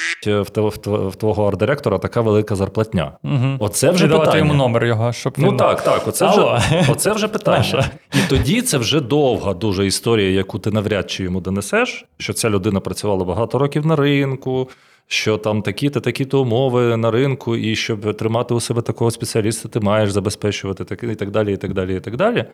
в 0.86 1.14
твого 1.16 1.46
арт-директора 1.48 1.98
така 1.98 2.20
велика 2.20 2.56
зарплатня. 2.56 3.12
Угу. 3.24 3.56
Оце 3.58 3.90
вже 3.90 4.08
питання. 4.08 4.36
йому 4.38 4.54
номер 4.54 4.84
його, 4.84 5.12
щоб 5.12 5.34
Ну 5.36 5.48
він... 5.48 5.56
так, 5.56 5.82
так, 5.82 6.08
оце 6.08 6.26
Алло. 6.26 6.58
вже, 6.58 6.86
оце 6.92 7.12
вже 7.12 7.28
питання. 7.28 7.90
І 8.14 8.28
тоді 8.28 8.62
це 8.62 8.78
вже 8.78 9.00
довга 9.00 9.54
дуже 9.54 9.86
історія, 9.86 10.30
яку 10.30 10.58
ти 10.58 10.70
навряд 10.70 11.10
чи 11.10 11.22
йому 11.22 11.40
донесеш, 11.40 12.06
що 12.18 12.32
ця 12.32 12.50
людина 12.50 12.80
працювала 12.80 13.24
багато 13.24 13.58
років 13.58 13.86
на 13.86 13.96
ринку, 13.96 14.68
що 15.12 15.38
там 15.38 15.62
такі-то, 15.62 16.00
такі-то 16.00 16.42
умови 16.42 16.96
на 16.96 17.10
ринку, 17.10 17.56
і 17.56 17.76
щоб 17.76 18.16
тримати 18.16 18.54
у 18.54 18.60
себе 18.60 18.82
такого 18.82 19.10
спеціаліста, 19.10 19.68
ти 19.68 19.80
маєш 19.80 20.10
забезпечувати 20.10 20.84
таке, 20.84 21.12
і 21.12 21.14
так 21.14 21.30
далі, 21.30 21.54
і 21.54 21.56
так 21.56 21.74
далі, 21.74 21.96
і 21.96 22.00
так 22.00 22.16
далі. 22.16 22.44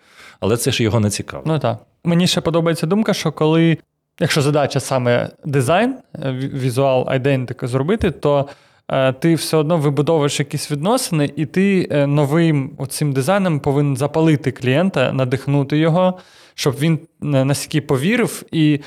Але 0.41 0.57
це 0.57 0.71
ж 0.71 0.83
його 0.83 1.01
не 1.01 1.11
цікаво. 1.11 1.43
Ну 1.47 1.59
так. 1.59 1.79
Мені 2.05 2.27
ще 2.27 2.41
подобається 2.41 2.87
думка, 2.87 3.15
що 3.15 3.33
коли, 3.33 3.79
якщо 4.21 4.43
задача 4.43 4.81
саме 4.81 5.31
дизайн, 5.45 5.95
е, 6.15 6.33
візуал 6.33 7.05
айдентику 7.09 7.67
зробити, 7.67 8.11
то 8.11 8.49
е, 8.89 9.13
ти 9.13 9.35
все 9.35 9.57
одно 9.57 9.77
вибудовуєш 9.77 10.39
якісь 10.39 10.71
відносини, 10.71 11.31
і 11.37 11.47
ти 11.47 11.89
е, 11.91 12.07
новим 12.07 12.71
оцим 12.79 13.13
дизайном 13.13 13.61
повинен 13.61 13.97
запалити 13.97 14.53
клієнта, 14.53 15.13
надихнути 15.13 15.79
його, 15.79 16.19
щоб 16.55 16.75
він 16.81 16.99
настільки 17.21 17.81
повірив. 17.81 18.43
І 18.53 18.81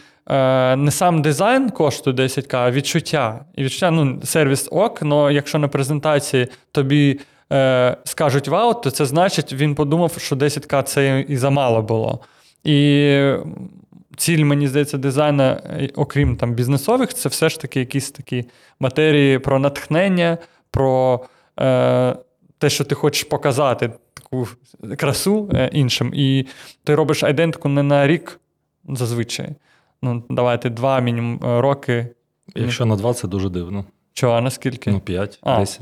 не 0.75 0.91
сам 0.91 1.21
дизайн 1.21 1.69
коштує 1.69 2.15
10к, 2.15 2.55
а 2.55 2.71
відчуття. 2.71 3.45
І 3.55 3.63
відчуття, 3.63 3.91
ну, 3.91 4.19
сервіс 4.23 4.67
ок, 4.71 5.01
але 5.01 5.33
якщо 5.33 5.59
на 5.59 5.67
презентації 5.67 6.47
тобі 6.71 7.19
е, 7.51 7.97
скажуть 8.03 8.47
вау, 8.47 8.73
то 8.73 8.91
це 8.91 9.05
значить, 9.05 9.53
він 9.53 9.75
подумав, 9.75 10.11
що 10.17 10.35
10к 10.35 10.83
це 10.83 11.25
і 11.27 11.37
замало 11.37 11.81
було. 11.81 12.19
І 12.63 13.33
ціль, 14.17 14.43
мені 14.43 14.67
здається, 14.67 14.97
дизайну, 14.97 15.43
е, 15.43 15.89
окрім 15.95 16.37
там 16.37 16.53
бізнесових, 16.53 17.13
це 17.13 17.29
все 17.29 17.49
ж 17.49 17.61
таки 17.61 17.79
якісь 17.79 18.11
такі 18.11 18.45
матерії 18.79 19.39
про 19.39 19.59
натхнення, 19.59 20.37
про 20.71 21.25
е, 21.59 22.15
те, 22.57 22.69
що 22.69 22.83
ти 22.83 22.95
хочеш 22.95 23.23
показати 23.23 23.91
таку 24.13 24.47
красу 24.97 25.49
е, 25.53 25.69
іншим. 25.73 26.11
І 26.15 26.45
ти 26.83 26.95
робиш 26.95 27.23
айдентику 27.23 27.69
не 27.69 27.83
на 27.83 28.07
рік 28.07 28.39
зазвичай. 28.89 29.49
Ну, 30.01 30.23
давайте 30.29 30.69
два 30.69 30.99
мінімум 30.99 31.39
е, 31.43 31.61
роки. 31.61 32.07
Якщо 32.55 32.85
на 32.85 32.95
два, 32.95 33.13
це 33.13 33.27
дуже 33.27 33.49
дивно. 33.49 33.85
Чого, 34.13 34.33
а 34.33 34.41
наскільки? 34.41 34.91
Ну, 34.91 34.99
5, 34.99 35.39
А. 35.43 35.59
10. 35.59 35.81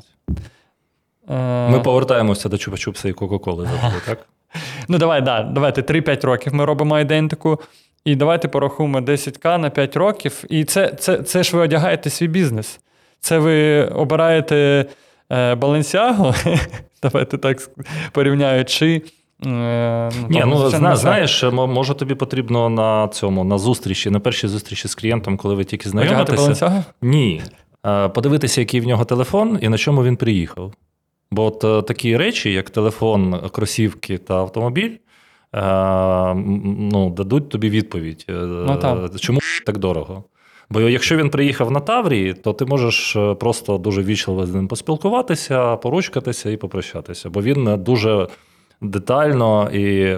Е, 1.30 1.70
Ми 1.70 1.80
повертаємося 1.80 2.50
до 2.50 2.58
чупа-чупса 2.58 3.08
і 3.08 3.14
Кока-Коли 3.14 3.66
завжди, 3.66 4.00
так? 4.06 4.28
Ну, 4.88 4.98
давай, 4.98 5.22
да, 5.22 5.44
давайте 5.44 5.82
3-5 5.82 6.26
років 6.26 6.54
ми 6.54 6.66
робимо 6.66 7.00
ідентику. 7.00 7.60
І 8.06 8.16
давайте 8.16 8.48
порахуємо 8.48 9.00
10к 9.00 9.58
на 9.58 9.70
5 9.70 9.98
років. 9.98 10.44
І 10.50 10.66
це, 10.66 10.88
це, 10.88 11.24
це 11.24 11.44
ж 11.44 11.58
ви 11.58 11.64
одягаєте 11.64 12.10
свій 12.10 12.28
бізнес. 12.28 12.80
Це 13.20 13.38
ви 13.40 13.86
обираєте 13.86 14.86
е, 15.32 15.56
Баленсіагу, 15.56 16.34
давайте 17.04 17.38
так 17.38 17.70
порівняю, 18.12 18.66
чи. 18.66 19.02
Е, 19.46 20.12
Ні, 20.30 20.44
ну 20.48 20.70
зна, 20.70 20.96
знаєш, 20.96 21.44
може 21.52 21.94
тобі 21.94 22.16
потрібно 22.16 22.70
на 22.70 23.08
цьому, 23.08 23.44
на 23.44 23.58
зустрічі, 23.58 24.10
на 24.10 24.20
першій 24.20 24.48
зустрічі 24.48 24.88
з 24.88 24.96
клієнтом, 24.96 25.38
коли 25.38 25.56
ви 25.56 25.64
тільки 25.64 25.90
знайомитеся. 25.90 26.86
Ні. 27.02 27.42
Е, 27.86 28.10
Подивитися, 28.10 28.62
який 28.62 28.82
в 28.82 28.88
нього 28.88 29.06
телефон 29.06 29.60
і 29.62 29.70
на 29.70 29.78
чому 29.78 30.04
він 30.04 30.16
приїхав. 30.18 30.74
Бо 31.32 31.46
от 31.46 31.64
е, 31.64 31.82
такі 31.82 32.18
речі, 32.18 32.54
як 32.54 32.70
телефон, 32.70 33.40
кросівки 33.52 34.18
та 34.18 34.36
автомобіль, 34.36 34.96
ну, 35.54 37.14
дадуть 37.18 37.50
тобі 37.50 37.70
відповідь, 37.70 38.26
е, 38.30 38.78
так. 38.82 39.20
чому 39.20 39.40
так 39.66 39.78
дорого. 39.78 40.24
Бо 40.70 40.82
якщо 40.82 41.18
він 41.18 41.30
приїхав 41.30 41.72
на 41.72 41.80
Таврії, 41.80 42.34
то 42.34 42.54
ти 42.54 42.66
можеш 42.66 43.18
просто 43.40 43.78
дуже 43.78 44.04
вічливо 44.04 44.46
з 44.46 44.54
ним 44.54 44.68
поспілкуватися, 44.68 45.76
поручкатися 45.76 46.50
і 46.50 46.58
попрощатися. 46.58 47.30
Бо 47.30 47.42
він 47.42 47.84
дуже 47.84 48.28
детально 48.82 49.70
і 49.72 50.14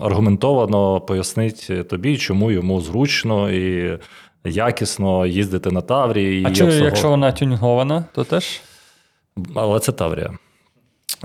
аргументовано 0.00 1.00
пояснить 1.00 1.88
тобі, 1.88 2.16
чому 2.16 2.50
йому 2.50 2.80
зручно 2.80 3.50
і 3.50 3.98
якісно 4.44 5.26
їздити 5.26 5.70
на 5.70 5.80
Таврії. 5.80 6.44
А 6.46 6.50
чи 6.50 6.64
якщо 6.64 7.08
вона 7.08 7.32
тюнінгована, 7.32 8.04
то 8.14 8.24
теж. 8.24 8.60
Але 9.54 9.80
це 9.80 9.92
Таврія. 9.92 10.30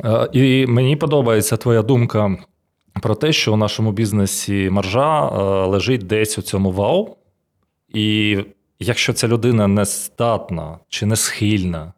Е, 0.05 0.29
І 0.33 0.65
мені 0.67 0.95
подобається 0.95 1.57
твоя 1.57 1.81
думка 1.81 2.37
про 3.01 3.15
те, 3.15 3.33
що 3.33 3.53
у 3.53 3.57
нашому 3.57 3.91
бізнесі 3.91 4.69
маржа 4.69 5.27
е, 5.27 5.67
лежить 5.67 6.07
десь 6.07 6.37
у 6.37 6.41
цьому 6.41 6.71
вау. 6.71 7.17
І 7.93 8.37
якщо 8.79 9.13
ця 9.13 9.27
людина 9.27 9.67
не 9.67 9.85
здатна 9.85 10.79
чи 10.89 11.05
не 11.05 11.15
схильна 11.15 11.93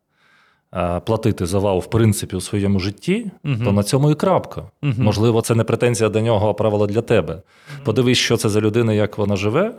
платити 1.05 1.45
за 1.45 1.59
вау, 1.59 1.79
в 1.79 1.89
принципі, 1.89 2.35
у 2.35 2.41
своєму 2.41 2.79
житті, 2.79 3.31
Мгм. 3.43 3.65
то 3.65 3.71
на 3.71 3.83
цьому 3.83 4.11
і 4.11 4.15
крапка. 4.15 4.63
Мгм. 4.81 5.03
Можливо, 5.03 5.41
це 5.41 5.55
не 5.55 5.63
претензія 5.63 6.09
до 6.09 6.21
нього, 6.21 6.49
а 6.49 6.53
правило 6.53 6.87
для 6.87 7.01
тебе. 7.01 7.41
Подивись, 7.83 8.17
що 8.17 8.37
це 8.37 8.49
за 8.49 8.61
людина, 8.61 8.93
як 8.93 9.17
вона 9.17 9.35
живе, 9.35 9.73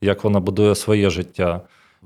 як 0.00 0.24
вона 0.24 0.40
будує 0.40 0.74
своє 0.74 1.10
життя, 1.10 1.60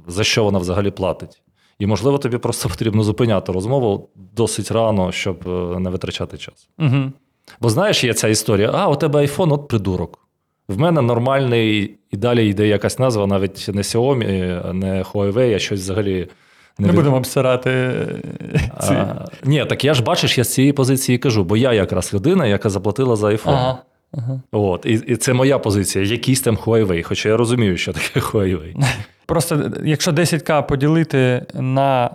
за 0.07 0.25
що 0.25 0.45
вона 0.45 0.59
взагалі 0.59 0.91
платить. 0.91 1.43
І, 1.79 1.87
можливо, 1.87 2.19
тобі 2.19 2.39
просто 2.39 2.69
потрібно 2.75 3.03
зупиняти 3.03 3.53
розмову 3.53 4.09
досить 4.37 4.71
рано, 4.71 5.13
щоб 5.13 5.37
е, 5.47 5.81
не 5.81 5.91
витрачати 5.91 6.39
час. 6.39 6.69
Угу. 6.79 7.13
Бо 7.61 7.69
знаєш, 7.69 8.05
є 8.05 8.15
ця 8.15 8.29
історія: 8.29 8.71
а, 8.75 8.89
у 8.89 8.97
тебе 8.97 9.21
iPhone, 9.21 9.53
от 9.53 9.69
придурок. 9.69 10.19
В 10.69 10.79
мене 10.79 11.03
нормальний, 11.03 11.97
і 12.11 12.17
далі 12.17 12.49
йде 12.49 12.67
якась 12.69 12.99
назва, 12.99 13.27
навіть 13.27 13.71
не 13.75 13.83
Xiaomi, 13.83 14.73
не 14.73 15.03
Huawei, 15.03 15.55
а 15.55 15.59
щось 15.59 15.81
взагалі. 15.81 16.29
Не 16.79 16.89
від- 16.89 16.95
будемо 16.95 17.17
обсирати 17.17 17.71
е, 17.71 18.07
ці. 18.81 18.93
А, 18.95 19.25
ні, 19.45 19.65
так 19.65 19.85
я 19.85 19.95
ж 19.95 20.03
бачиш, 20.03 20.39
я 20.39 20.45
з 20.45 20.53
цієї 20.55 20.73
позиції 20.73 21.19
кажу, 21.19 21.45
бо 21.45 21.57
я 21.57 21.73
якраз 21.73 22.15
людина, 22.15 22.47
яка 22.47 22.69
заплатила 22.71 23.17
за 23.17 23.27
iPhone. 23.27 23.41
Ага. 23.51 23.79
Ага. 24.13 24.41
От, 24.53 24.87
і, 24.87 24.93
і 24.93 25.17
це 25.17 25.33
моя 25.33 25.59
позиція, 25.59 26.05
якийсь 26.05 26.41
там 26.41 26.57
Huawei, 26.57 27.03
хоча 27.03 27.29
я 27.29 27.37
розумію, 27.37 27.77
що 27.77 27.93
таке 27.93 28.21
Huawei. 28.21 28.85
Просто 29.27 29.55
е, 29.55 29.71
якщо 29.85 30.11
10к 30.11 30.67
поділити 30.67 31.47
на 31.55 32.11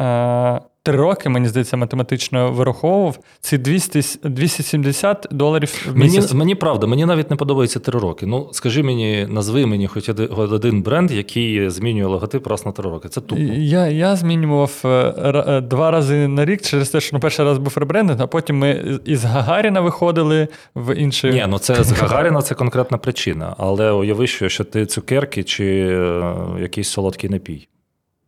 е, 0.00 0.60
3 0.86 0.96
роки, 0.96 1.28
мені 1.28 1.48
здається, 1.48 1.76
математично 1.76 2.52
вираховував, 2.52 3.18
це 3.40 3.58
200, 3.58 3.98
с- 3.98 4.18
270 4.24 5.26
доларів 5.30 5.86
в 5.86 5.96
Мені, 5.96 6.16
місяць. 6.16 6.32
мені 6.32 6.54
правда, 6.54 6.86
мені 6.86 7.06
навіть 7.06 7.30
не 7.30 7.36
подобається 7.36 7.78
три 7.78 8.00
роки. 8.00 8.26
Ну, 8.26 8.48
скажи 8.52 8.82
мені, 8.82 9.26
назви 9.30 9.66
мені 9.66 9.86
хоч 9.86 10.08
один, 10.38 10.82
бренд, 10.82 11.10
який 11.10 11.70
змінює 11.70 12.06
логотип 12.06 12.46
раз 12.46 12.66
на 12.66 12.72
три 12.72 12.90
роки. 12.90 13.08
Це 13.08 13.20
тупо. 13.20 13.42
Я, 13.56 13.86
я 13.86 14.16
змінював 14.16 14.72
е, 14.84 14.88
е, 14.88 15.60
два 15.60 15.90
рази 15.90 16.28
на 16.28 16.44
рік 16.44 16.62
через 16.62 16.88
те, 16.90 17.00
що 17.00 17.10
ну, 17.16 17.20
перший 17.20 17.44
раз 17.44 17.58
був 17.58 17.72
ребрендинг, 17.76 18.22
а 18.22 18.26
потім 18.26 18.58
ми 18.58 18.98
із 19.04 19.24
Гагаріна 19.24 19.80
виходили 19.80 20.48
в 20.74 20.94
інший. 20.96 21.32
Ні, 21.32 21.44
ну 21.48 21.58
це 21.58 21.84
з 21.84 21.92
Гагаріна 21.92 22.42
це 22.42 22.54
конкретна 22.54 22.98
причина. 22.98 23.54
Але 23.58 23.90
уяви, 23.90 24.26
що, 24.26 24.48
що 24.48 24.64
ти 24.64 24.86
цукерки 24.86 25.42
чи 25.42 25.64
е, 25.66 26.34
якийсь 26.60 26.88
солодкий 26.88 27.30
напій. 27.30 27.68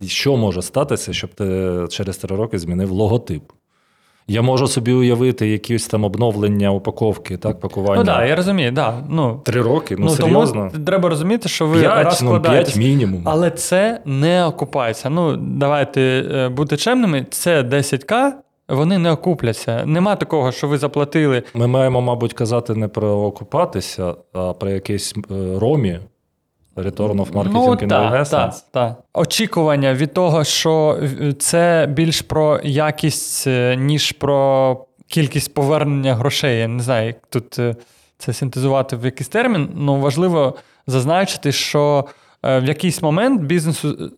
Що 0.06 0.36
може 0.36 0.62
статися, 0.62 1.12
щоб 1.12 1.34
ти 1.34 1.74
через 1.90 2.16
три 2.16 2.36
роки 2.36 2.58
змінив 2.58 2.90
логотип? 2.90 3.42
Я 4.30 4.42
можу 4.42 4.66
собі 4.66 4.92
уявити 4.92 5.48
якісь 5.48 5.86
там 5.86 6.04
обновлення 6.04 6.70
упаковки, 6.70 7.36
так, 7.36 7.60
пакування. 7.60 7.96
ну 7.96 8.04
так, 8.04 8.16
да, 8.16 8.24
я 8.26 8.36
розумію, 8.36 8.72
да. 8.72 9.04
ну, 9.08 9.40
Три 9.44 9.62
роки, 9.62 9.96
ну, 9.98 10.04
ну, 10.04 10.10
серйозно. 10.10 10.70
тому 10.72 10.84
треба 10.84 11.08
розуміти, 11.08 11.48
що 11.48 11.66
ви 11.66 11.80
П'ять, 11.80 11.96
ну, 11.98 12.04
розкладаєтесь. 12.04 12.74
п'ять 12.74 12.84
мінімум. 12.86 13.22
Але 13.24 13.50
це 13.50 14.00
не 14.04 14.44
окупається. 14.44 15.10
Ну, 15.10 15.36
давайте 15.36 16.00
е, 16.34 16.48
бути 16.48 16.76
чемними, 16.76 17.26
це 17.30 17.62
10к, 17.62 18.30
вони 18.68 18.98
не 18.98 19.12
окупляться. 19.12 19.82
Нема 19.86 20.16
такого, 20.16 20.52
що 20.52 20.68
ви 20.68 20.78
заплатили. 20.78 21.42
Ми 21.54 21.66
маємо, 21.66 22.00
мабуть, 22.00 22.32
казати 22.32 22.74
не 22.74 22.88
про 22.88 23.08
окупатися, 23.08 24.14
а 24.32 24.52
про 24.52 24.70
якийсь 24.70 25.14
е, 25.30 25.58
ромі. 25.58 25.98
Return 26.82 27.16
of 27.16 27.32
Marketing 27.32 27.86
ну, 27.86 28.16
Essence. 28.16 28.30
так, 28.30 28.54
так. 28.70 28.96
Очікування 29.14 29.94
від 29.94 30.14
того, 30.14 30.44
що 30.44 30.98
е, 31.02 31.32
це 31.32 31.88
більш 31.90 32.22
про 32.22 32.60
якість, 32.64 33.46
е, 33.46 33.76
ніж 33.76 34.12
про 34.12 34.76
кількість 35.06 35.54
повернення 35.54 36.14
грошей. 36.14 36.58
Я 36.58 36.68
не 36.68 36.82
знаю, 36.82 37.06
як 37.06 37.16
тут 37.30 37.58
е, 37.58 37.76
це 38.18 38.32
синтезувати 38.32 38.96
в 38.96 39.04
якийсь 39.04 39.28
термін. 39.28 39.68
Ну, 39.74 40.00
важливо 40.00 40.54
зазначити, 40.86 41.52
що 41.52 42.04
в 42.42 42.64
якийсь 42.64 43.02
момент 43.02 43.42
бізнесу 43.42 44.10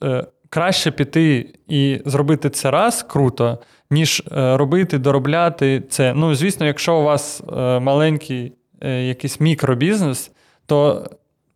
краще 0.50 0.90
піти 0.90 1.54
і 1.68 2.00
зробити 2.04 2.50
це 2.50 2.70
раз 2.70 3.02
круто, 3.02 3.58
ніж 3.90 4.22
робити, 4.30 4.98
доробляти 4.98 5.82
це. 5.90 6.14
Ну, 6.14 6.34
звісно, 6.34 6.66
якщо 6.66 6.96
у 6.96 7.02
вас 7.02 7.42
маленький 7.80 8.52
якийсь 8.82 9.40
мікробізнес, 9.40 10.30
то, 10.66 11.10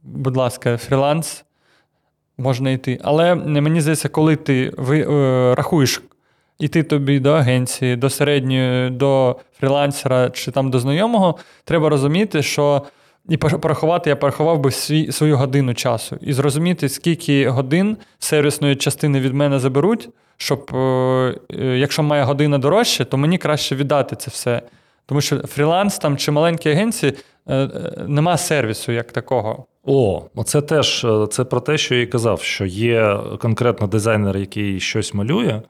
будь 0.04 0.36
ласка, 0.36 0.76
фріланс 0.76 1.44
можна 2.38 2.70
йти. 2.70 3.00
Але 3.02 3.34
мені 3.34 3.80
здається, 3.80 4.08
коли 4.08 4.36
ти 4.36 4.72
ви, 4.76 5.00
е, 5.00 5.54
рахуєш 5.54 6.02
іти 6.58 6.82
тобі 6.82 7.20
до 7.20 7.32
агенції, 7.32 7.96
до 7.96 8.10
середньої, 8.10 8.90
до 8.90 9.36
фрілансера 9.60 10.30
чи 10.30 10.50
там 10.50 10.70
до 10.70 10.78
знайомого, 10.78 11.36
треба 11.64 11.88
розуміти, 11.88 12.42
що. 12.42 12.82
І 13.28 13.36
порахувати, 13.36 14.10
я 14.10 14.16
порахував 14.16 14.58
би 14.60 14.70
свій, 14.70 15.12
свою 15.12 15.36
годину 15.36 15.74
часу 15.74 16.16
і 16.20 16.32
зрозуміти, 16.32 16.88
скільки 16.88 17.48
годин 17.48 17.96
сервісної 18.18 18.76
частини 18.76 19.20
від 19.20 19.34
мене 19.34 19.58
заберуть, 19.58 20.08
щоб 20.36 20.70
е, 20.74 20.78
е, 20.78 21.78
якщо 21.78 22.02
моя 22.02 22.24
година 22.24 22.58
дорожча, 22.58 23.04
то 23.04 23.16
мені 23.16 23.38
краще 23.38 23.76
віддати 23.76 24.16
це 24.16 24.30
все. 24.30 24.62
Тому 25.06 25.20
що 25.20 25.38
фріланс 25.38 25.98
там 25.98 26.16
чи 26.16 26.30
маленькі 26.30 26.70
агенції 26.70 27.12
е, 27.46 27.56
е, 27.56 27.68
нема 28.08 28.36
сервісу 28.36 28.92
як 28.92 29.12
такого. 29.12 29.66
О, 29.86 30.22
оце 30.34 30.60
теж 30.62 31.04
е, 31.04 31.26
це 31.30 31.44
про 31.44 31.60
те, 31.60 31.78
що 31.78 31.94
я 31.94 32.00
і 32.00 32.06
казав, 32.06 32.42
що 32.42 32.64
є 32.64 33.18
конкретно 33.40 33.86
дизайнер, 33.86 34.36
який 34.36 34.80
щось 34.80 35.14
малює. 35.14 35.62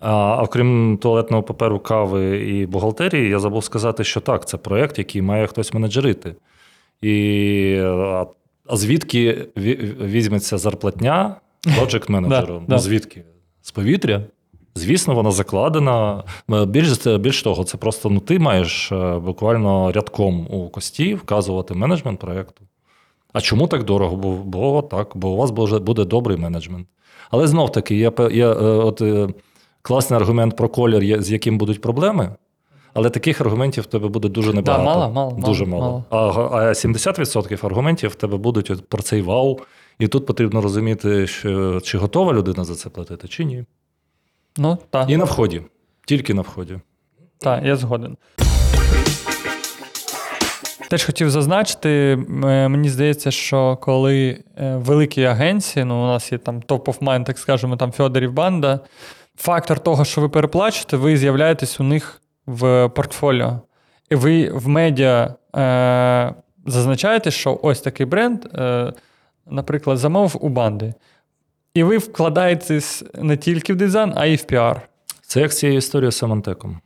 А 0.00 0.42
окрім 0.42 0.98
туалетного 1.02 1.42
паперу, 1.42 1.78
кави 1.80 2.38
і 2.38 2.66
бухгалтерії, 2.66 3.28
я 3.28 3.38
забув 3.38 3.64
сказати, 3.64 4.04
що 4.04 4.20
так, 4.20 4.48
це 4.48 4.56
проєкт, 4.56 4.98
який 4.98 5.22
має 5.22 5.46
хтось 5.46 5.74
менеджерити. 5.74 6.34
І 7.02 7.76
а, 7.84 8.26
звідки 8.72 9.46
ві- 9.56 10.06
візьметься 10.06 10.58
зарплатня 10.58 11.36
project 11.66 12.10
менеджеру? 12.10 12.62
Ну, 12.68 12.78
звідки? 12.78 13.22
З 13.62 13.70
повітря? 13.70 14.22
Звісно, 14.74 15.14
вона 15.14 15.30
закладена. 15.30 16.24
Е, 16.52 16.64
Більш, 16.66 17.06
більш 17.06 17.42
того, 17.42 17.64
це 17.64 17.76
просто 17.76 18.10
ну, 18.10 18.20
ти 18.20 18.38
маєш 18.38 18.92
е, 18.92 19.18
буквально 19.18 19.92
рядком 19.92 20.46
у 20.50 20.68
кості 20.68 21.14
вказувати 21.14 21.74
менеджмент 21.74 22.20
проєкту. 22.20 22.64
А 23.32 23.40
чому 23.40 23.66
так 23.66 23.84
дорого? 23.84 24.16
Бо, 24.16 24.30
бо 24.32 24.82
так, 24.82 25.12
бо 25.14 25.28
у 25.30 25.36
вас 25.36 25.50
буде, 25.50 25.78
буде 25.78 26.04
добрий 26.04 26.36
менеджмент. 26.36 26.86
Але 27.30 27.46
знов 27.46 27.72
таки, 27.72 28.10
пе- 28.10 28.32
є 28.32 28.46
е, 28.46 28.54
от, 28.54 29.00
е, 29.02 29.28
класний 29.82 30.20
аргумент 30.20 30.56
про 30.56 30.68
колір, 30.68 31.22
з 31.22 31.30
яким 31.30 31.58
будуть 31.58 31.80
проблеми. 31.80 32.34
Але 32.94 33.10
таких 33.10 33.40
аргументів 33.40 33.82
в 33.84 33.86
тебе 33.86 34.08
буде 34.08 34.28
дуже 34.28 34.52
небагато. 34.52 34.84
мало, 34.84 35.12
мало, 35.12 35.38
Дуже 35.46 35.66
мало, 35.66 36.04
мало. 36.10 36.48
А, 36.50 36.56
а 36.56 36.74
70% 36.74 37.66
аргументів 37.66 38.10
в 38.10 38.14
тебе 38.14 38.36
будуть 38.36 38.70
от 38.70 38.88
про 38.88 39.02
цей 39.02 39.22
вау. 39.22 39.58
І 39.98 40.08
тут 40.08 40.26
потрібно 40.26 40.60
розуміти, 40.60 41.26
що, 41.26 41.80
чи 41.80 41.98
готова 41.98 42.32
людина 42.32 42.64
за 42.64 42.74
це 42.74 42.88
платити, 42.90 43.28
чи 43.28 43.44
ні. 43.44 43.64
Ну, 44.56 44.78
так. 44.90 45.10
І 45.10 45.16
на 45.16 45.24
вході. 45.24 45.62
Тільки 46.06 46.34
на 46.34 46.42
вході. 46.42 46.78
Так, 47.38 47.64
я 47.64 47.76
згоден. 47.76 48.16
Теж 50.92 51.04
хотів 51.04 51.30
зазначити, 51.30 51.88
е, 52.44 52.68
мені 52.68 52.88
здається, 52.88 53.30
що 53.30 53.76
коли 53.76 54.44
е, 54.56 54.76
великі 54.76 55.24
агенції, 55.24 55.84
ну 55.84 56.04
у 56.04 56.06
нас 56.06 56.32
є 56.32 56.38
там 56.38 56.60
top 56.60 56.84
of 56.84 56.98
mind, 56.98 57.24
так 57.24 57.38
скажемо, 57.38 57.76
там 57.76 57.92
Фьодорів 57.92 58.32
банда, 58.32 58.80
фактор 59.36 59.80
того, 59.80 60.04
що 60.04 60.20
ви 60.20 60.28
переплачуєте, 60.28 60.96
ви 60.96 61.16
з'являєтесь 61.16 61.80
у 61.80 61.84
них 61.84 62.22
в 62.46 62.88
портфоліо. 62.88 63.60
І 64.10 64.14
ви 64.14 64.50
в 64.50 64.68
медіа 64.68 65.34
е, 65.56 66.34
зазначаєте, 66.66 67.30
що 67.30 67.60
ось 67.62 67.80
такий 67.80 68.06
бренд, 68.06 68.44
е, 68.54 68.92
наприклад, 69.46 69.98
замовив 69.98 70.36
у 70.40 70.48
банди. 70.48 70.94
І 71.74 71.82
ви 71.82 71.98
вкладаєтесь 71.98 73.04
не 73.14 73.36
тільки 73.36 73.72
в 73.72 73.76
дизайн, 73.76 74.12
а 74.16 74.26
й 74.26 74.36
в 74.36 74.42
піар. 74.42 74.88
Це 75.20 75.40
як 75.40 75.52
з 75.52 75.58
цією 75.58 75.78
історією 75.78 76.12
з 76.12 76.16
Symantec 76.16 76.62
ом. 76.62 76.80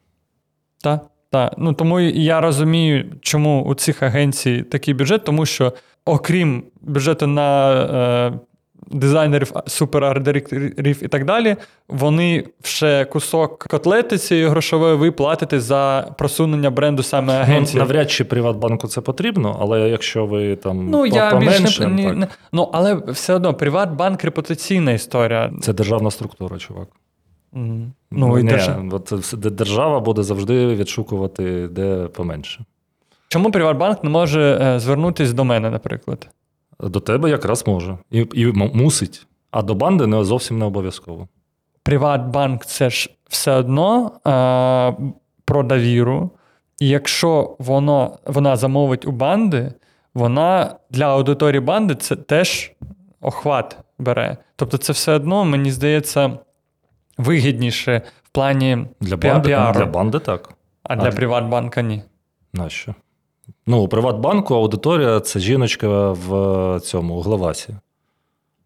Так, 0.82 1.04
так. 1.44 1.54
Ну 1.58 1.72
тому 1.72 2.00
я 2.00 2.40
розумію, 2.40 3.04
чому 3.20 3.64
у 3.64 3.74
цих 3.74 4.02
агенцій 4.02 4.62
такий 4.62 4.94
бюджет, 4.94 5.24
тому 5.24 5.46
що 5.46 5.72
окрім 6.04 6.62
бюджету 6.80 7.26
на 7.26 7.72
е, 7.74 8.38
дизайнерів, 8.90 9.52
супер 9.66 10.02
арт-директорів 10.02 11.04
і 11.04 11.08
так 11.08 11.24
далі, 11.24 11.56
вони 11.88 12.44
ще 12.62 13.04
кусок 13.04 13.58
котлети 13.58 14.18
цієї 14.18 14.46
грошової 14.46 14.96
ви 14.96 15.10
платите 15.10 15.60
за 15.60 16.08
просунення 16.18 16.70
бренду 16.70 17.02
саме 17.02 17.32
агенції. 17.40 17.78
Ну, 17.78 17.86
навряд 17.86 18.10
чи 18.10 18.24
Приватбанку 18.24 18.88
це 18.88 19.00
потрібно, 19.00 19.56
але 19.60 19.80
якщо 19.88 20.26
ви 20.26 20.56
там 20.56 20.90
Ну, 20.90 20.98
по- 20.98 21.06
я 21.06 21.36
більш 21.36 21.78
не, 21.80 21.86
не, 21.86 22.04
так. 22.04 22.16
не- 22.16 22.28
ну, 22.52 22.68
але 22.72 22.94
все 22.94 23.34
одно 23.34 23.54
Приватбанк 23.54 24.24
репутаційна 24.24 24.92
історія. 24.92 25.52
це 25.60 25.72
державна 25.72 26.10
структура, 26.10 26.58
чувак. 26.58 26.88
Мгм. 27.56 27.92
Ну, 28.10 28.38
і 28.38 28.42
Ні, 28.42 28.50
держа- 28.50 28.88
от 28.92 29.34
де- 29.40 29.50
держава 29.50 30.00
буде 30.00 30.22
завжди 30.22 30.66
відшукувати 30.66 31.68
де 31.68 32.06
поменше. 32.06 32.64
Чому 33.28 33.50
Приватбанк 33.50 34.04
не 34.04 34.10
може 34.10 34.58
е, 34.62 34.80
звернутися 34.80 35.32
до 35.32 35.44
мене, 35.44 35.70
наприклад? 35.70 36.28
До 36.80 37.00
тебе 37.00 37.30
якраз 37.30 37.66
може. 37.66 37.98
І, 38.10 38.26
і 38.34 38.46
мусить. 38.52 39.26
А 39.50 39.62
до 39.62 39.74
банди 39.74 40.06
не 40.06 40.24
зовсім 40.24 40.58
не 40.58 40.64
обов'язково. 40.64 41.28
Приватбанк 41.82 42.66
це 42.66 42.90
ж 42.90 43.10
все 43.28 43.52
одно 43.52 44.10
е, 44.26 45.04
про 45.44 45.62
довіру. 45.62 46.30
І 46.80 46.88
якщо 46.88 47.56
воно, 47.58 48.18
вона 48.26 48.56
замовить 48.56 49.06
у 49.06 49.10
банди, 49.12 49.72
вона 50.14 50.74
для 50.90 51.04
аудиторії 51.04 51.60
банди 51.60 51.94
це 51.94 52.16
теж 52.16 52.72
охват 53.20 53.78
бере. 53.98 54.36
Тобто, 54.56 54.78
це 54.78 54.92
все 54.92 55.12
одно, 55.12 55.44
мені 55.44 55.70
здається, 55.70 56.38
вигідніше 57.18 58.02
в 58.24 58.28
плані 58.28 58.78
Для 59.00 59.16
банди, 59.16 59.48
піару. 59.48 59.78
для 59.78 59.86
банди 59.86 60.18
так. 60.18 60.50
а 60.82 60.96
для 60.96 61.08
А- 61.08 61.12
Приватбанка 61.12 61.82
ні. 61.82 62.02
Нащо? 62.52 62.94
Ну, 63.66 63.78
у 63.82 63.88
Приватбанку 63.88 64.54
аудиторія 64.54 65.20
це 65.20 65.40
жіночка 65.40 66.10
в 66.10 66.80
цьому 66.80 67.14
у 67.14 67.20
Главасі. 67.20 67.74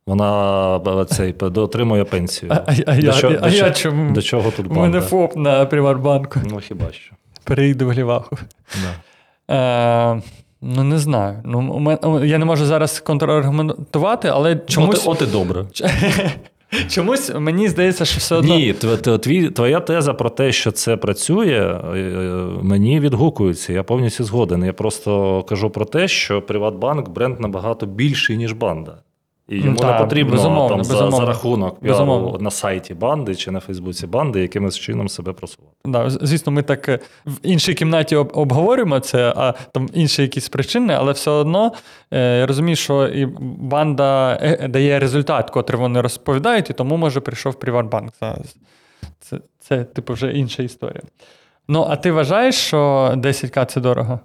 Вона 0.06 1.04
цей 1.08 1.32
п- 1.32 1.50
дотримує 1.50 2.04
пенсію. 2.04 2.52
А, 2.52 2.54
а, 2.54 2.74
а, 2.86 2.94
До 2.96 3.00
я, 3.06 3.12
чого- 3.12 3.34
а 3.42 3.50
до 3.50 3.56
я 3.56 3.70
чому? 3.70 4.12
До 4.12 4.22
чого 4.22 4.50
тут 4.50 4.66
У 4.70 4.74
мене? 4.74 5.00
ФОП 5.00 5.36
на 5.36 5.66
Приватбанку. 5.66 6.40
Ну 6.44 6.60
хіба 6.60 6.92
що. 6.92 7.14
Перейду 7.44 7.86
в 7.86 7.90
Гліваху. 7.90 8.36
Да. 8.82 9.54
Е, 9.54 10.22
ну, 10.60 10.84
не 10.84 10.98
знаю. 10.98 11.40
Ну, 11.44 11.72
у 11.72 11.78
мен- 11.80 12.24
я 12.26 12.38
не 12.38 12.44
можу 12.44 12.66
зараз 12.66 13.00
контраргументувати, 13.00 14.28
але 14.28 14.56
чомусь, 14.56 15.06
От, 15.06 15.22
от 15.22 15.28
і 15.28 15.32
добре. 15.32 15.64
чомусь 16.88 17.32
мені 17.34 17.68
здається, 17.68 18.04
що 18.04 18.18
все 18.18 18.36
одно. 18.36 18.56
Ні, 18.56 18.74
твоя 19.54 19.80
теза 19.80 20.14
про 20.14 20.30
те, 20.30 20.52
що 20.52 20.70
це 20.72 20.96
працює, 20.96 21.80
е, 21.94 21.98
е, 21.98 22.46
мені 22.62 23.00
відгукується. 23.00 23.72
Я 23.72 23.82
повністю 23.82 24.24
згоден. 24.24 24.64
Я 24.64 24.72
просто 24.72 25.42
кажу 25.42 25.70
про 25.70 25.84
те, 25.84 26.08
що 26.08 26.42
Приватбанк 26.42 27.08
бренд 27.08 27.40
набагато 27.40 27.86
більший, 27.86 28.36
ніж 28.36 28.52
банда. 28.52 28.98
І 29.50 29.56
йому 29.58 29.76
Так, 29.76 29.92
не 29.92 30.04
потрібно 30.04 30.32
безумовно, 30.32 30.68
там, 30.76 30.84
за, 30.84 30.92
безумовно. 30.92 31.16
за 31.16 31.24
рахунок 31.26 31.80
піару 31.80 31.92
Безумовно. 31.98 32.38
на 32.38 32.50
сайті 32.50 32.94
банди 32.94 33.34
чи 33.34 33.50
на 33.50 33.60
Фейсбуці 33.60 34.06
банди 34.06 34.40
якимось 34.40 34.78
чином 34.78 35.08
себе 35.08 35.32
просувати. 35.32 35.74
Да, 35.84 36.10
звісно, 36.10 36.52
ми 36.52 36.62
так 36.62 36.88
е, 36.88 36.98
в 37.26 37.32
іншій 37.42 37.74
кімнаті 37.74 38.16
об- 38.16 38.30
обговорюємо 38.34 39.00
це, 39.00 39.32
а 39.36 39.52
там 39.52 39.88
інші 39.92 40.22
якісь 40.22 40.48
причини, 40.48 40.94
але 40.94 41.12
все 41.12 41.30
одно 41.30 41.72
е, 42.10 42.38
я 42.38 42.46
розумію, 42.46 42.76
що 42.76 43.08
і 43.08 43.26
банда 43.40 44.38
е, 44.42 44.68
дає 44.68 44.98
результат, 44.98 45.50
котрий 45.50 45.80
вони 45.80 46.00
розповідають, 46.00 46.70
і 46.70 46.72
тому, 46.72 46.96
може, 46.96 47.20
прийшов 47.20 47.54
Приватбанк 47.54 48.12
зараз. 48.20 48.56
Це, 49.20 49.38
це, 49.60 49.84
типу, 49.84 50.12
вже 50.12 50.32
інша 50.32 50.62
історія. 50.62 51.02
Ну, 51.68 51.86
а 51.90 51.96
ти 51.96 52.12
вважаєш, 52.12 52.54
що 52.54 53.12
10к 53.16 53.66
це 53.66 53.80
дорого? 53.80 54.20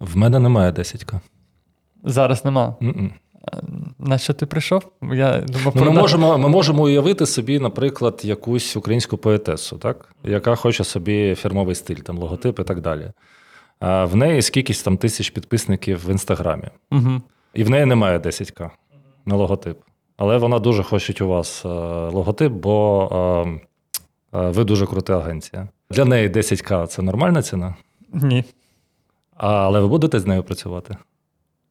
В 0.00 0.16
мене 0.16 0.38
немає 0.38 0.70
10к. 0.72 1.20
Зараз 2.04 2.44
нема. 2.44 2.74
М-м. 2.82 3.12
А, 3.52 3.56
На 3.98 4.18
що 4.18 4.32
ти 4.32 4.46
прийшов? 4.46 4.82
Я 5.02 5.40
думав, 5.40 5.72
Ну, 5.76 5.84
ми, 5.84 5.90
можемо, 5.90 6.38
ми 6.38 6.48
можемо 6.48 6.82
уявити 6.82 7.26
собі, 7.26 7.58
наприклад, 7.58 8.20
якусь 8.24 8.76
українську 8.76 9.16
поетесу, 9.16 9.78
так? 9.78 10.08
яка 10.24 10.54
хоче 10.56 10.84
собі 10.84 11.34
фірмовий 11.34 11.74
стиль, 11.74 11.96
там, 11.96 12.18
логотип 12.18 12.60
і 12.60 12.64
так 12.64 12.80
далі. 12.80 13.12
А 13.80 14.04
в 14.04 14.16
неї 14.16 14.42
скількись 14.42 14.82
там 14.82 14.96
тисяч 14.96 15.30
підписників 15.30 16.06
в 16.06 16.10
інстаграмі. 16.10 16.68
Мгм. 16.90 17.22
І 17.54 17.64
в 17.64 17.70
неї 17.70 17.84
немає 17.86 18.18
10к 18.18 18.70
на 19.26 19.36
логотип. 19.36 19.78
Але 20.16 20.38
вона 20.38 20.58
дуже 20.58 20.82
хоче 20.82 21.24
у 21.24 21.28
вас 21.28 21.64
е, 21.64 21.68
логотип, 21.68 22.52
бо 22.52 23.08
е, 24.32 24.38
е, 24.38 24.50
ви 24.50 24.64
дуже 24.64 24.86
крута 24.86 25.18
агенція. 25.18 25.68
Для 25.90 26.04
неї 26.04 26.28
10к 26.28 26.86
це 26.86 27.02
нормальна 27.02 27.42
ціна, 27.42 27.74
Ні. 28.12 28.44
але 29.36 29.80
ви 29.80 29.88
будете 29.88 30.20
з 30.20 30.26
нею 30.26 30.42
працювати. 30.42 30.96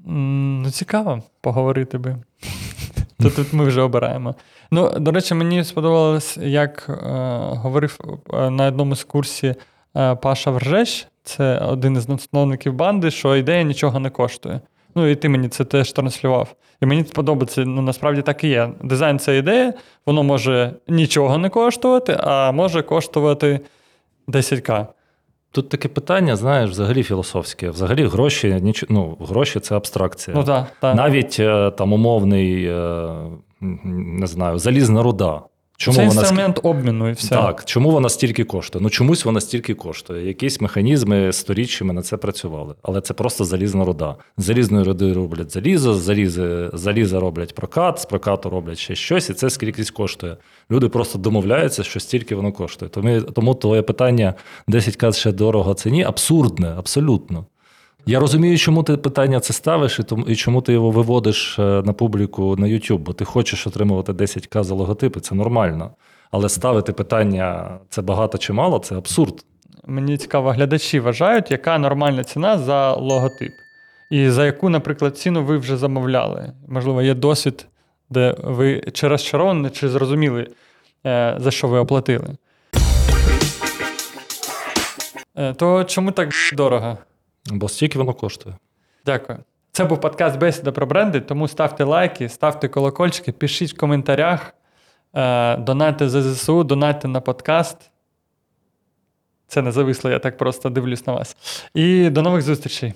Ну, 0.06 0.72
цікаво 0.72 1.22
поговорити 1.42 1.98
би. 1.98 2.16
То 3.20 3.30
тут 3.30 3.54
ми 3.54 3.66
вже 3.66 3.82
обираємо. 3.82 4.36
Ну, 4.72 5.00
до 5.00 5.12
речі, 5.12 5.34
мені 5.34 5.64
сподобалось, 5.64 6.38
як 6.38 6.86
е, 6.90 6.94
говорив 7.56 8.00
е, 8.34 8.50
на 8.50 8.68
одному 8.68 8.96
з 8.96 9.04
курсів 9.04 9.56
е, 9.98 10.16
Паша 10.16 10.52
Вржеш, 10.52 11.08
це 11.24 11.58
один 11.58 11.94
із 11.94 12.06
засновників 12.06 12.74
банди, 12.74 13.12
що 13.12 13.36
ідея 13.36 13.64
нічого 13.64 14.00
не 14.00 14.10
коштує. 14.10 14.62
Ну, 14.96 15.08
і 15.08 15.16
ти 15.16 15.30
мені 15.30 15.50
це 15.50 15.66
теж 15.66 15.92
транслював. 15.92 16.56
І 16.82 16.86
мені 16.86 17.04
подобається, 17.04 17.66
ну 17.66 17.82
насправді 17.82 18.22
так 18.22 18.44
і 18.44 18.48
є. 18.48 18.70
Дизайн 18.84 19.20
це 19.20 19.38
ідея, 19.38 19.74
воно 20.06 20.24
може 20.24 20.74
нічого 20.88 21.38
не 21.38 21.50
коштувати, 21.50 22.18
а 22.20 22.52
може 22.52 22.82
коштувати 22.82 23.60
10к. 24.28 24.88
Тут 25.56 25.70
таке 25.70 25.88
питання, 25.88 26.36
знаєш, 26.36 26.70
взагалі 26.70 27.04
філософське. 27.04 27.70
Взагалі 27.70 28.06
гроші, 28.06 28.60
ніч... 28.62 28.86
ну, 28.90 29.18
гроші 29.20 29.60
це 29.60 29.76
абстракція. 29.76 30.38
Ну 30.38 30.44
так, 30.44 30.66
так. 30.82 30.96
Навіть 30.96 31.38
е, 31.40 31.72
там 31.72 31.94
умовний, 31.94 32.66
е, 32.66 33.10
не 33.62 34.28
знаю, 34.28 34.60
залізна 34.60 35.04
руда. 35.04 35.42
Чому 35.78 35.96
це 35.98 36.08
вона 36.08 36.22
ск- 36.22 36.24
інструмент 36.24 36.60
обміну 36.64 37.10
і 37.10 37.12
все. 37.12 37.30
Так, 37.30 37.66
чому 37.66 37.92
вона 37.92 38.10
стільки 38.10 38.44
коштує? 38.44 38.84
Ну 38.84 38.90
чомусь 38.90 39.26
вона 39.26 39.42
стільки 39.42 39.74
коштує. 39.74 40.28
Якісь 40.28 40.62
механізми 40.62 41.34
сторіччями 41.34 41.94
на 41.94 42.02
це 42.02 42.18
працювали. 42.18 42.76
Але 42.84 43.02
це 43.02 43.14
просто 43.14 43.46
залізна 43.46 43.86
руда. 43.86 44.16
З 44.38 44.44
залізної 44.44 44.84
руди 44.84 45.14
роблять 45.14 45.52
залізо, 45.52 45.94
з 45.94 46.02
залізи, 46.02 46.70
заліза 46.74 47.20
роблять 47.20 47.56
прокат, 47.56 48.00
з 48.00 48.06
прокату 48.06 48.50
роблять 48.50 48.78
ще 48.78 48.96
щось, 48.96 49.30
і 49.30 49.34
це 49.34 49.50
скількись 49.50 49.92
коштує. 49.92 50.38
Люди 50.72 50.90
просто 50.90 51.20
домовляються, 51.20 51.84
що 51.84 52.00
стільки 52.00 52.36
воно 52.36 52.52
коштує. 52.52 52.90
Тому, 52.90 53.22
тому 53.22 53.56
твоє 53.56 53.82
питання 53.82 54.34
10к 54.68 55.14
ще 55.14 55.32
дорого 55.32 55.74
ціні 55.74 56.04
абсурдне, 56.04 56.74
абсолютно. 56.78 57.46
Я 58.08 58.20
розумію, 58.20 58.58
чому 58.58 58.84
ти 58.84 58.98
питання 58.98 59.40
це 59.40 59.54
ставиш, 59.54 60.00
і 60.00 60.04
тому 60.04 60.26
і 60.28 60.36
чому 60.36 60.62
ти 60.62 60.74
його 60.74 60.92
виводиш 60.92 61.60
е, 61.60 61.62
на 61.62 61.94
публіку 61.94 62.56
на 62.56 62.68
YouTube, 62.68 62.98
бо 62.98 63.14
ти 63.14 63.26
хочеш 63.26 63.68
отримувати 63.68 64.12
10к 64.12 64.64
за 64.64 64.76
логотипи, 64.76 65.20
це 65.20 65.36
нормально. 65.36 65.92
Але 66.32 66.50
ставити 66.50 66.94
питання 66.94 67.80
це 67.90 68.02
багато 68.02 68.38
чи 68.38 68.54
мало, 68.54 68.80
це 68.80 68.98
абсурд. 68.98 69.46
Мені 69.88 70.18
цікаво, 70.18 70.52
глядачі 70.52 71.00
вважають, 71.00 71.52
яка 71.52 71.78
нормальна 71.78 72.24
ціна 72.24 72.58
за 72.58 72.94
логотип. 72.94 73.52
І 74.12 74.30
за 74.30 74.46
яку, 74.46 74.70
наприклад, 74.70 75.18
ціну 75.18 75.44
ви 75.44 75.58
вже 75.58 75.78
замовляли. 75.78 76.54
Можливо, 76.68 77.02
є 77.02 77.14
досвід, 77.14 77.68
де 78.10 78.36
ви 78.44 78.84
чи 78.94 79.08
розчаровані, 79.08 79.70
чи 79.70 79.90
зрозуміли, 79.90 80.48
е, 81.06 81.36
за 81.40 81.52
що 81.52 81.68
ви 81.68 81.80
оплатили. 81.80 82.28
Е, 85.38 85.54
То 85.54 85.84
чому 85.84 86.12
так 86.12 86.30
дорого? 86.54 86.98
Бо 87.46 87.70
стільки 87.70 87.98
воно 87.98 88.14
коштує. 88.14 88.56
Дякую. 89.06 89.40
Це 89.72 89.86
був 89.86 90.02
подкаст 90.02 90.40
Бесіда 90.40 90.72
про 90.72 90.86
бренди, 90.86 91.22
тому 91.22 91.48
ставте 91.48 91.84
лайки, 91.84 92.30
ставте 92.30 92.68
колокольчики, 92.68 93.32
пишіть 93.32 93.74
в 93.74 93.78
коментарях, 93.78 94.54
е, 95.14 95.58
донайте 95.58 96.10
за 96.10 96.22
ЗСУ, 96.22 96.64
донайте 96.64 97.08
на 97.08 97.22
подкаст. 97.22 97.92
Це 99.48 99.62
не 99.62 99.72
зависло, 99.72 100.12
я 100.12 100.20
так 100.20 100.38
просто 100.38 100.70
дивлюсь 100.70 101.08
на 101.08 101.14
вас. 101.14 101.38
І 101.74 102.10
до 102.10 102.22
нових 102.22 102.42
зустрічей. 102.42 102.94